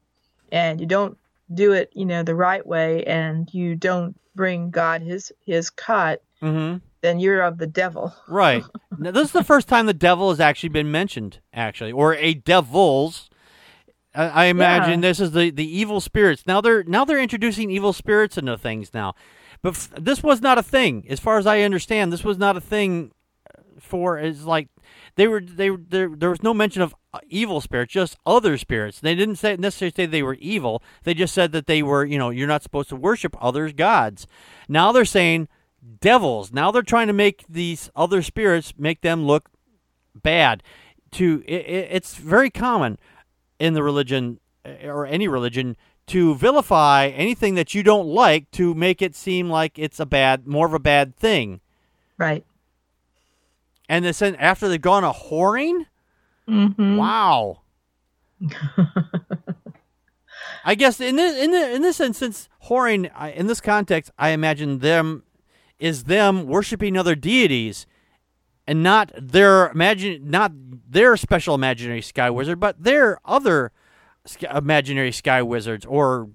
and 0.52 0.80
you 0.80 0.86
don't 0.86 1.16
do 1.54 1.72
it, 1.72 1.90
you 1.94 2.04
know, 2.04 2.22
the 2.22 2.34
right 2.34 2.66
way, 2.66 3.04
and 3.04 3.52
you 3.54 3.74
don't 3.74 4.18
bring 4.34 4.70
God 4.70 5.00
his 5.00 5.32
his 5.46 5.70
cut, 5.70 6.22
hmm 6.40 6.76
then 7.02 7.18
you're 7.18 7.40
of 7.40 7.56
the 7.56 7.66
devil. 7.66 8.14
Right. 8.28 8.62
now, 8.98 9.10
this 9.10 9.28
is 9.28 9.32
the 9.32 9.42
first 9.42 9.68
time 9.68 9.86
the 9.86 9.94
devil 9.94 10.28
has 10.28 10.38
actually 10.38 10.68
been 10.68 10.90
mentioned, 10.90 11.38
actually, 11.54 11.92
or 11.92 12.14
a 12.16 12.34
devil's. 12.34 13.29
I, 14.14 14.28
I 14.28 14.44
imagine 14.46 15.00
this 15.00 15.20
is 15.20 15.32
the, 15.32 15.50
the 15.50 15.78
evil 15.78 16.00
spirits. 16.00 16.46
Now 16.46 16.60
they're 16.60 16.82
now 16.84 17.04
they're 17.04 17.20
introducing 17.20 17.70
evil 17.70 17.92
spirits 17.92 18.36
into 18.36 18.58
things 18.58 18.92
now, 18.92 19.14
but 19.62 19.74
f- 19.74 19.90
this 19.96 20.22
was 20.22 20.40
not 20.40 20.58
a 20.58 20.62
thing, 20.62 21.06
as 21.08 21.20
far 21.20 21.38
as 21.38 21.46
I 21.46 21.60
understand. 21.60 22.12
This 22.12 22.24
was 22.24 22.38
not 22.38 22.56
a 22.56 22.60
thing 22.60 23.12
for 23.78 24.18
is 24.18 24.44
like 24.44 24.68
they 25.16 25.26
were 25.26 25.40
they 25.40 25.70
were 25.70 25.80
there. 25.88 26.08
There 26.08 26.30
was 26.30 26.42
no 26.42 26.54
mention 26.54 26.82
of 26.82 26.94
uh, 27.12 27.20
evil 27.28 27.60
spirits, 27.60 27.92
just 27.92 28.16
other 28.26 28.58
spirits. 28.58 29.00
They 29.00 29.14
didn't 29.14 29.36
say 29.36 29.56
necessarily 29.56 29.92
say 29.94 30.06
they 30.06 30.22
were 30.22 30.34
evil. 30.34 30.82
They 31.04 31.14
just 31.14 31.34
said 31.34 31.52
that 31.52 31.66
they 31.66 31.82
were 31.82 32.04
you 32.04 32.18
know 32.18 32.30
you're 32.30 32.48
not 32.48 32.62
supposed 32.62 32.88
to 32.90 32.96
worship 32.96 33.36
other 33.40 33.70
gods. 33.70 34.26
Now 34.68 34.92
they're 34.92 35.04
saying 35.04 35.48
devils. 36.00 36.52
Now 36.52 36.70
they're 36.70 36.82
trying 36.82 37.06
to 37.08 37.12
make 37.12 37.44
these 37.48 37.90
other 37.96 38.22
spirits 38.22 38.74
make 38.76 39.00
them 39.00 39.24
look 39.24 39.50
bad. 40.14 40.62
To 41.12 41.42
it, 41.46 41.66
it, 41.66 41.88
it's 41.90 42.14
very 42.14 42.50
common 42.50 42.98
in 43.60 43.74
the 43.74 43.82
religion 43.84 44.40
uh, 44.66 44.70
or 44.88 45.06
any 45.06 45.28
religion 45.28 45.76
to 46.08 46.34
vilify 46.34 47.06
anything 47.06 47.54
that 47.54 47.72
you 47.74 47.84
don't 47.84 48.08
like 48.08 48.50
to 48.50 48.74
make 48.74 49.00
it 49.00 49.14
seem 49.14 49.48
like 49.48 49.78
it's 49.78 50.00
a 50.00 50.06
bad, 50.06 50.46
more 50.48 50.66
of 50.66 50.74
a 50.74 50.80
bad 50.80 51.14
thing. 51.14 51.60
Right. 52.18 52.44
And 53.88 54.04
they 54.04 54.12
said 54.12 54.34
after 54.40 54.68
they've 54.68 54.80
gone 54.80 55.04
a 55.04 55.12
whoring, 55.12 55.86
Mm-hmm. 56.48 56.96
wow. 56.96 57.60
I 60.64 60.74
guess 60.74 61.00
in 61.00 61.14
this 61.16 61.36
in 61.40 61.52
the, 61.52 61.70
in 61.74 61.82
this 61.82 62.00
instance, 62.00 62.48
whoring 62.66 63.08
in 63.36 63.46
this 63.46 63.60
context, 63.60 64.10
I 64.18 64.30
imagine 64.30 64.80
them 64.80 65.22
is 65.78 66.04
them 66.04 66.46
worshiping 66.46 66.96
other 66.96 67.14
deities, 67.14 67.86
and 68.70 68.84
not 68.84 69.10
their 69.16 69.68
imagine 69.72 70.30
not 70.30 70.52
their 70.88 71.16
special 71.16 71.56
imaginary 71.56 72.00
sky 72.00 72.30
wizard, 72.30 72.60
but 72.60 72.80
their 72.80 73.18
other 73.24 73.72
sk- 74.24 74.44
imaginary 74.44 75.10
sky 75.10 75.42
wizards 75.42 75.84
or 75.86 76.30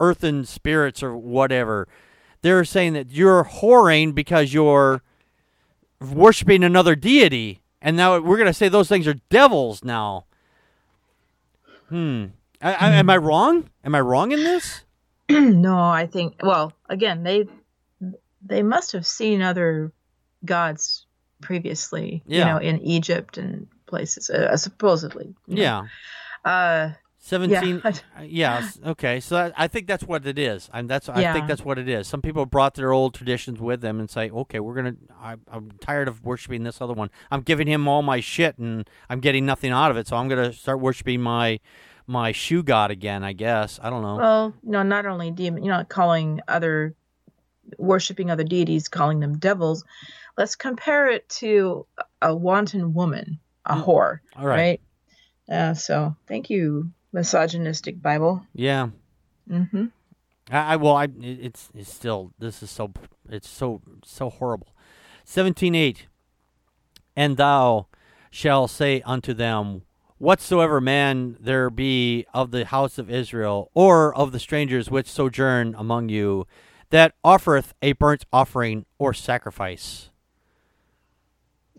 earthen 0.00 0.44
spirits 0.44 1.04
or 1.04 1.16
whatever. 1.16 1.86
They're 2.42 2.64
saying 2.64 2.94
that 2.94 3.12
you're 3.12 3.44
whoring 3.44 4.12
because 4.12 4.52
you're 4.52 5.02
worshiping 6.00 6.64
another 6.64 6.96
deity, 6.96 7.62
and 7.80 7.96
now 7.96 8.18
we're 8.18 8.38
going 8.38 8.48
to 8.48 8.52
say 8.52 8.68
those 8.68 8.88
things 8.88 9.06
are 9.06 9.14
devils 9.30 9.84
now. 9.84 10.24
Hmm. 11.88 12.26
I, 12.60 12.72
I, 12.72 12.90
am 12.94 13.08
I 13.08 13.18
wrong? 13.18 13.70
Am 13.84 13.94
I 13.94 14.00
wrong 14.00 14.32
in 14.32 14.42
this? 14.42 14.82
no, 15.30 15.78
I 15.78 16.06
think. 16.06 16.40
Well, 16.42 16.72
again, 16.88 17.22
they 17.22 17.46
they 18.42 18.64
must 18.64 18.90
have 18.92 19.06
seen 19.06 19.42
other 19.42 19.92
gods 20.44 21.05
previously. 21.46 22.22
Yeah. 22.26 22.38
You 22.38 22.44
know, 22.46 22.58
in 22.58 22.80
Egypt 22.82 23.38
and 23.38 23.66
places, 23.86 24.28
uh, 24.30 24.56
supposedly. 24.56 25.34
Yeah. 25.46 25.86
Uh, 26.44 26.90
Seventeen. 27.18 27.80
yeah. 27.84 27.90
uh, 28.18 28.22
yeah. 28.22 28.68
Okay. 28.86 29.18
So 29.20 29.52
I 29.56 29.66
think 29.68 29.88
that's 29.88 30.04
what 30.04 30.26
it 30.26 30.38
is. 30.38 30.70
And 30.72 30.88
that's 30.88 31.08
I 31.08 31.20
Yeah. 31.20 31.32
think 31.32 31.48
that's 31.48 31.64
what 31.64 31.76
it 31.78 31.88
is. 31.88 32.06
Some 32.06 32.22
people 32.22 32.46
brought 32.46 32.74
their 32.74 32.92
old 32.92 33.14
traditions 33.14 33.58
with 33.60 33.80
them 33.80 33.98
and 33.98 34.08
say, 34.08 34.30
"Okay, 34.30 34.60
we're 34.60 34.74
gonna. 34.74 34.94
I, 35.20 35.34
I'm 35.50 35.72
tired 35.80 36.06
of 36.08 36.24
worshiping 36.24 36.62
this 36.62 36.80
other 36.80 36.94
one. 36.94 37.10
I'm 37.32 37.40
giving 37.42 37.66
him 37.66 37.88
all 37.88 38.02
my 38.02 38.20
shit, 38.20 38.58
and 38.58 38.88
I'm 39.10 39.18
getting 39.20 39.44
nothing 39.44 39.72
out 39.72 39.90
of 39.90 39.96
it. 39.96 40.06
So 40.06 40.16
I'm 40.16 40.28
gonna 40.28 40.52
start 40.52 40.78
worshiping 40.80 41.20
my 41.20 41.58
my 42.06 42.30
shoe 42.30 42.62
god 42.62 42.92
again. 42.92 43.24
I 43.24 43.32
guess. 43.32 43.80
I 43.82 43.90
don't 43.90 44.02
know. 44.02 44.16
Well, 44.16 44.54
no, 44.62 44.84
not 44.84 45.04
only 45.06 45.32
demon, 45.32 45.64
you 45.64 45.70
know, 45.72 45.82
calling 45.84 46.40
other, 46.46 46.94
worshiping 47.78 48.30
other 48.30 48.44
deities, 48.44 48.88
calling 48.88 49.20
them 49.20 49.38
devils. 49.38 49.84
Let's 50.38 50.56
compare 50.56 51.08
it 51.08 51.28
to 51.40 51.86
a 52.22 52.34
wanton 52.34 52.92
woman, 52.94 53.38
a 53.64 53.74
Mm. 53.74 53.84
whore, 53.84 54.18
all 54.36 54.46
right. 54.46 54.80
right? 55.48 55.60
Uh, 55.70 55.74
so, 55.74 56.14
thank 56.26 56.50
you, 56.50 56.90
misogynistic 57.12 58.00
Bible. 58.02 58.44
Yeah. 58.54 58.88
hmm 59.48 59.86
I, 60.50 60.74
I 60.74 60.76
well, 60.76 60.96
I 60.96 61.04
it- 61.04 61.40
it's 61.40 61.70
it's 61.74 61.92
still 61.92 62.32
this 62.38 62.62
is 62.62 62.70
so 62.70 62.92
it's 63.28 63.48
so 63.48 63.80
so 64.04 64.30
horrible. 64.30 64.68
Seventeen 65.24 65.74
eight, 65.74 66.06
and 67.16 67.36
thou 67.36 67.86
shall 68.30 68.68
say 68.68 69.00
unto 69.02 69.32
them, 69.34 69.82
Whatsoever 70.18 70.80
man 70.80 71.36
there 71.40 71.68
be 71.70 72.26
of 72.32 72.50
the 72.50 72.64
house 72.64 72.96
of 72.98 73.10
Israel, 73.10 73.70
or 73.74 74.14
of 74.14 74.32
the 74.32 74.38
strangers 74.38 74.90
which 74.90 75.08
sojourn 75.08 75.74
among 75.76 76.08
you, 76.08 76.46
that 76.90 77.14
offereth 77.24 77.74
a 77.82 77.92
burnt 77.92 78.24
offering 78.32 78.86
or 78.98 79.12
sacrifice. 79.12 80.10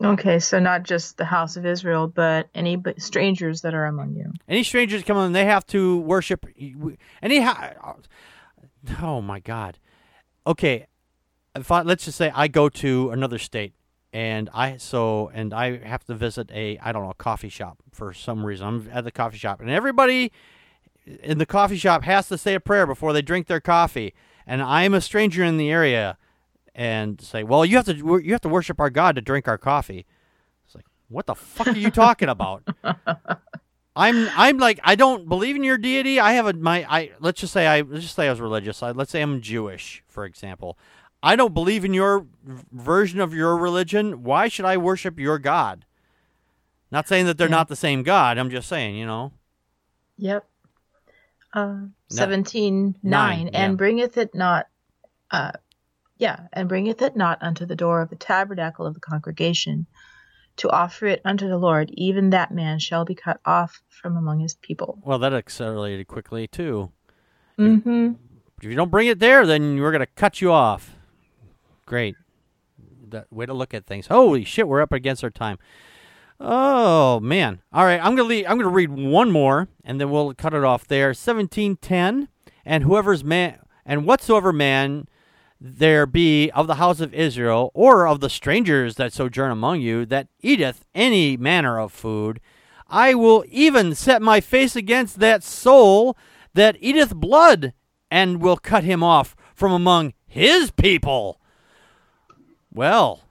Okay, 0.04 0.38
so 0.38 0.60
not 0.60 0.84
just 0.84 1.18
the 1.18 1.26
house 1.26 1.58
of 1.58 1.66
Israel, 1.66 2.08
but 2.08 2.50
any 2.54 2.82
strangers 3.00 3.62
that 3.62 3.74
are 3.74 3.86
among 3.86 4.14
you. 4.14 4.32
Any 4.48 4.64
strangers 4.64 5.04
come 5.04 5.18
in, 5.18 5.32
they 5.32 5.46
have 5.46 5.66
to 5.68 6.00
worship. 6.02 6.46
Any, 7.22 7.48
oh 9.02 9.22
my 9.22 9.40
God. 9.40 9.80
Okay, 10.46 10.86
if 11.56 11.72
I, 11.72 11.82
let's 11.82 12.06
just 12.06 12.18
say 12.18 12.32
I 12.34 12.48
go 12.48 12.70
to 12.70 13.10
another 13.10 13.40
state, 13.40 13.74
and 14.14 14.50
I 14.54 14.78
so 14.78 15.32
and 15.34 15.54
I 15.54 15.78
have 15.80 16.04
to 16.06 16.14
visit 16.14 16.50
a 16.54 16.78
I 16.78 16.92
don't 16.92 17.04
know 17.04 17.10
a 17.10 17.16
coffee 17.16 17.50
shop 17.50 17.80
for 17.92 18.14
some 18.14 18.46
reason. 18.46 18.68
I'm 18.68 18.90
at 18.94 19.04
the 19.04 19.12
coffee 19.12 19.38
shop, 19.38 19.62
and 19.62 19.70
everybody 19.70 20.32
in 21.06 21.40
the 21.40 21.46
coffee 21.46 21.78
shop 21.78 22.04
has 22.04 22.28
to 22.30 22.38
say 22.38 22.54
a 22.54 22.60
prayer 22.60 22.86
before 22.86 23.14
they 23.14 23.22
drink 23.22 23.48
their 23.48 23.60
coffee. 23.60 24.14
And 24.48 24.62
I'm 24.64 24.94
a 24.94 25.02
stranger 25.02 25.44
in 25.44 25.58
the 25.58 25.70
area, 25.70 26.18
and 26.74 27.20
say, 27.22 27.44
"Well, 27.44 27.66
you 27.66 27.76
have 27.76 27.86
to 27.86 27.96
you 28.24 28.32
have 28.32 28.42
to 28.42 28.50
worship 28.50 28.80
our 28.80 28.90
God 28.90 29.16
to 29.16 29.22
drink 29.22 29.48
our 29.48 29.58
coffee." 29.58 30.06
It's 30.66 30.74
like, 30.74 30.86
What 31.10 31.26
the 31.28 31.36
fuck 31.36 31.68
are 31.68 31.72
you 31.78 31.92
talking 31.92 32.30
about? 32.30 32.64
I'm 33.96 34.30
I'm 34.36 34.58
like 34.58 34.80
I 34.84 34.96
don't 34.96 35.28
believe 35.28 35.56
in 35.56 35.64
your 35.64 35.78
deity. 35.78 36.20
I 36.20 36.34
have 36.34 36.46
a 36.46 36.54
my 36.54 36.86
I 36.90 37.12
let's 37.20 37.42
just 37.42 37.52
say 37.52 37.66
I 37.68 37.82
let's 37.82 38.04
just 38.04 38.16
say 38.16 38.28
I 38.28 38.30
was 38.30 38.40
religious. 38.40 38.82
I, 38.84 38.92
let's 38.92 39.12
say 39.12 39.22
I'm 39.22 39.42
Jewish, 39.42 40.04
for 40.08 40.24
example. 40.24 40.78
I 41.24 41.36
don't 41.36 41.54
believe 41.54 41.84
in 41.84 41.96
your 41.96 42.28
version 42.72 43.20
of 43.20 43.34
your 43.34 43.58
religion. 43.58 44.24
Why 44.24 44.48
should 44.50 44.66
I 44.66 44.78
worship 44.78 45.20
your 45.20 45.40
God? 45.40 45.84
Not 46.92 47.08
saying 47.08 47.26
that 47.26 47.38
they're 47.40 47.48
Yeah. 47.50 47.56
not 47.56 47.70
the 47.70 47.76
same 47.76 48.04
God. 48.04 48.38
I'm 48.38 48.52
just 48.52 48.70
saying, 48.70 48.96
you 48.96 49.06
know. 49.08 49.34
Yep. 50.20 50.48
Uh, 51.58 51.88
seventeen 52.10 52.94
nine, 53.02 53.46
Nine, 53.46 53.50
yeah. 53.52 53.66
and 53.66 53.78
bringeth 53.80 54.16
it 54.18 54.36
not, 54.36 54.68
uh, 55.32 55.54
yeah, 56.20 56.42
and 56.54 56.70
bringeth 56.70 57.02
it 57.02 57.16
not 57.16 57.42
unto 57.42 57.66
the 57.66 57.76
door 57.76 58.02
of 58.02 58.12
the 58.12 58.16
tabernacle 58.16 58.86
of 58.86 58.94
the 58.94 59.00
congregation, 59.00 59.88
to 60.58 60.70
offer 60.70 61.08
it 61.08 61.20
unto 61.26 61.48
the 61.48 61.58
Lord. 61.58 61.90
Even 61.94 62.30
that 62.30 62.52
man 62.52 62.78
shall 62.78 63.06
be 63.06 63.16
cut 63.16 63.40
off 63.44 63.82
from 63.90 64.18
among 64.18 64.40
his 64.40 64.54
people. 64.54 65.00
Well, 65.04 65.18
that 65.18 65.34
accelerated 65.34 66.08
quickly 66.08 66.48
too. 66.48 66.92
Mm-hmm. 67.58 68.12
If 68.60 68.64
you 68.64 68.76
don't 68.76 68.92
bring 68.92 69.08
it 69.08 69.18
there, 69.18 69.48
then 69.48 69.80
we're 69.80 69.92
gonna 69.92 70.06
cut 70.06 70.42
you 70.42 70.52
off. 70.52 70.96
Great. 71.88 72.16
That 73.10 73.34
way 73.34 73.48
to 73.48 73.54
look 73.54 73.74
at 73.74 73.88
things. 73.88 74.08
Holy 74.08 74.44
shit, 74.44 74.68
we're 74.68 74.82
up 74.82 74.92
against 74.92 75.24
our 75.24 75.32
time. 75.32 75.58
Oh 76.40 77.20
man. 77.20 77.62
All 77.74 77.86
right, 77.86 78.00
I'm 78.00 78.16
gonna 78.16 78.30
leave, 78.30 78.46
I'm 78.48 78.58
gonna 78.58 78.70
read 78.70 78.92
one 78.92 79.32
more, 79.32 79.68
and 79.84 80.00
then 80.00 80.10
we'll 80.12 80.34
cut 80.34 80.54
it 80.54 80.64
off 80.64 80.88
there. 80.88 81.14
Seventeen 81.14 81.78
ten, 81.78 82.30
and 82.66 82.84
whoever's 82.84 83.24
man 83.24 83.60
and 83.86 84.06
whatsoever 84.06 84.54
man 84.54 85.08
there 85.60 86.06
be 86.06 86.52
of 86.52 86.68
the 86.68 86.76
house 86.76 87.00
of 87.00 87.14
Israel, 87.14 87.72
or 87.74 88.08
of 88.08 88.20
the 88.20 88.30
strangers 88.30 88.96
that 88.96 89.12
sojourn 89.12 89.52
among 89.52 89.82
you, 89.82 90.06
that 90.06 90.28
eateth 90.42 90.86
any 90.94 91.36
manner 91.36 91.80
of 91.80 91.92
food, 91.92 92.40
I 92.88 93.16
will 93.16 93.44
even 93.50 93.96
set 93.96 94.22
my 94.22 94.40
face 94.40 94.76
against 94.76 95.20
that 95.20 95.44
soul 95.44 96.16
that 96.54 96.78
eateth 96.80 97.16
blood, 97.16 97.74
and 98.12 98.42
will 98.42 98.58
cut 98.58 98.84
him 98.84 99.02
off 99.02 99.36
from 99.56 99.72
among 99.72 100.14
his 100.28 100.70
people. 100.70 101.42
Well, 102.72 103.22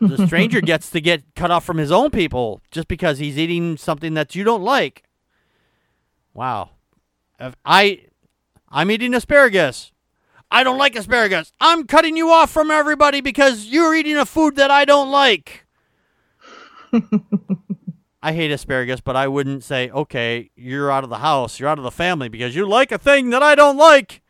the 0.00 0.26
stranger 0.26 0.60
gets 0.62 0.90
to 0.90 1.00
get 1.00 1.34
cut 1.34 1.50
off 1.50 1.64
from 1.64 1.78
his 1.78 1.92
own 1.92 2.10
people 2.10 2.60
just 2.70 2.88
because 2.88 3.18
he's 3.18 3.38
eating 3.38 3.76
something 3.76 4.14
that 4.14 4.34
you 4.34 4.44
don't 4.44 4.62
like. 4.62 5.04
Wow. 6.32 6.70
If 7.38 7.54
I 7.64 8.06
I'm 8.68 8.90
eating 8.90 9.14
asparagus. 9.14 9.92
I 10.50 10.62
don't 10.62 10.78
like 10.78 10.96
asparagus. 10.96 11.52
I'm 11.60 11.86
cutting 11.86 12.16
you 12.16 12.30
off 12.30 12.50
from 12.50 12.70
everybody 12.70 13.20
because 13.20 13.66
you're 13.66 13.94
eating 13.94 14.16
a 14.16 14.26
food 14.26 14.56
that 14.56 14.70
I 14.70 14.84
don't 14.84 15.10
like. 15.10 15.66
I 18.22 18.32
hate 18.32 18.50
asparagus, 18.50 19.00
but 19.00 19.16
I 19.16 19.28
wouldn't 19.28 19.64
say, 19.64 19.90
"Okay, 19.90 20.50
you're 20.56 20.90
out 20.90 21.04
of 21.04 21.10
the 21.10 21.18
house, 21.18 21.58
you're 21.58 21.68
out 21.68 21.78
of 21.78 21.84
the 21.84 21.90
family 21.90 22.28
because 22.28 22.54
you 22.54 22.66
like 22.66 22.90
a 22.90 22.98
thing 22.98 23.30
that 23.30 23.42
I 23.42 23.54
don't 23.54 23.76
like." 23.76 24.22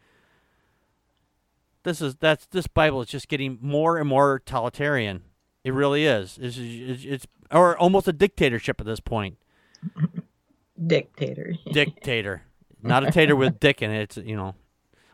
This 1.84 2.00
is 2.00 2.16
that's 2.16 2.46
this 2.46 2.66
Bible 2.66 3.02
is 3.02 3.08
just 3.08 3.28
getting 3.28 3.58
more 3.60 3.98
and 3.98 4.08
more 4.08 4.40
totalitarian. 4.44 5.22
It 5.64 5.72
really 5.72 6.04
is. 6.04 6.38
It's, 6.40 6.58
it's, 6.58 7.04
it's 7.04 7.26
or 7.50 7.76
almost 7.78 8.06
a 8.06 8.12
dictatorship 8.12 8.80
at 8.80 8.86
this 8.86 9.00
point. 9.00 9.38
Dictator. 10.86 11.54
Dictator, 11.72 12.42
not 12.82 13.06
a 13.06 13.10
tater 13.10 13.36
with 13.36 13.60
dick 13.60 13.80
in 13.80 13.90
it. 13.90 14.02
It's 14.02 14.16
you 14.16 14.36
know, 14.36 14.56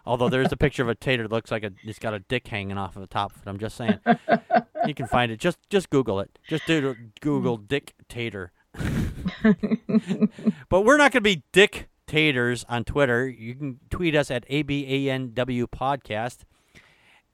although 0.06 0.30
there's 0.30 0.52
a 0.52 0.56
picture 0.56 0.82
of 0.82 0.88
a 0.88 0.94
tater 0.94 1.24
that 1.24 1.30
looks 1.30 1.50
like 1.50 1.62
a 1.62 1.72
it's 1.84 1.98
got 1.98 2.14
a 2.14 2.20
dick 2.20 2.48
hanging 2.48 2.78
off 2.78 2.96
of 2.96 3.02
the 3.02 3.06
top. 3.06 3.32
of 3.32 3.42
it. 3.42 3.48
I'm 3.48 3.58
just 3.58 3.76
saying, 3.76 3.98
you 4.86 4.94
can 4.94 5.06
find 5.06 5.30
it. 5.30 5.38
Just 5.38 5.58
just 5.68 5.90
Google 5.90 6.18
it. 6.20 6.38
Just 6.48 6.66
do 6.66 6.96
Google 7.20 7.58
dictator. 7.58 8.52
but 10.68 10.84
we're 10.84 10.96
not 10.96 11.12
going 11.12 11.20
to 11.22 11.36
be 11.36 11.42
dictators 11.52 12.64
on 12.68 12.84
Twitter. 12.84 13.28
You 13.28 13.54
can 13.54 13.80
tweet 13.90 14.14
us 14.16 14.30
at 14.30 14.48
ABANW 14.48 15.66
Podcast. 15.66 16.38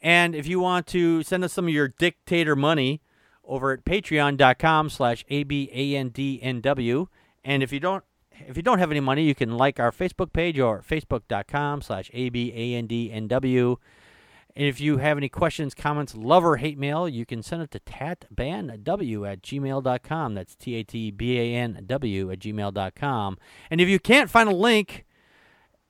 And 0.03 0.35
if 0.35 0.47
you 0.47 0.59
want 0.61 0.87
to 0.89 1.23
send 1.23 1.45
us 1.45 1.53
some 1.53 1.67
of 1.67 1.73
your 1.73 1.89
dictator 1.89 2.57
money 2.57 3.01
over 3.47 3.73
at 3.73 3.85
patreon.com 3.85 4.91
slash 4.91 5.25
ABANDNW. 5.31 7.07
And 7.45 7.63
if 7.63 7.73
you 7.73 7.81
don't 7.81 8.05
if 8.47 8.57
you 8.57 8.63
don't 8.63 8.79
have 8.79 8.91
any 8.91 9.01
money, 9.01 9.25
you 9.25 9.35
can 9.35 9.57
like 9.57 9.81
our 9.81 9.91
Facebook 9.91 10.33
page 10.33 10.59
or 10.59 10.83
facebook.com 10.83 11.81
slash 11.81 12.11
ABANDNW. 12.11 13.77
And 14.57 14.67
if 14.67 14.81
you 14.81 14.99
have 14.99 15.19
any 15.19 15.29
questions, 15.29 15.75
comments, 15.75 16.15
love, 16.15 16.45
or 16.45 16.57
hate 16.57 16.79
mail, 16.79 17.09
you 17.09 17.27
can 17.27 17.43
send 17.43 17.63
it 17.63 17.71
to 17.73 17.81
tatbanw 17.81 19.31
at 19.31 19.43
gmail.com. 19.43 20.35
That's 20.35 20.55
T 20.55 20.77
A 20.77 20.83
T 20.83 21.11
B 21.11 21.39
A 21.39 21.55
N 21.55 21.83
W 21.87 22.31
at 22.31 22.39
gmail.com. 22.39 23.39
And 23.71 23.81
if 23.81 23.89
you 23.89 23.99
can't 23.99 24.31
find 24.31 24.49
a 24.49 24.55
link 24.55 25.05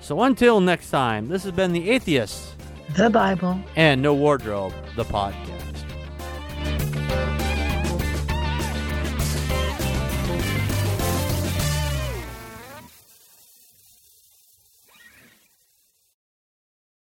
So 0.00 0.20
until 0.22 0.60
next 0.60 0.90
time, 0.90 1.28
this 1.28 1.44
has 1.44 1.52
been 1.52 1.72
The 1.72 1.90
Atheist 1.90 2.54
The 2.96 3.10
Bible. 3.10 3.60
and 3.76 4.02
No 4.02 4.14
Wardrobe, 4.14 4.72
the 4.96 5.04
podcast. 5.04 5.71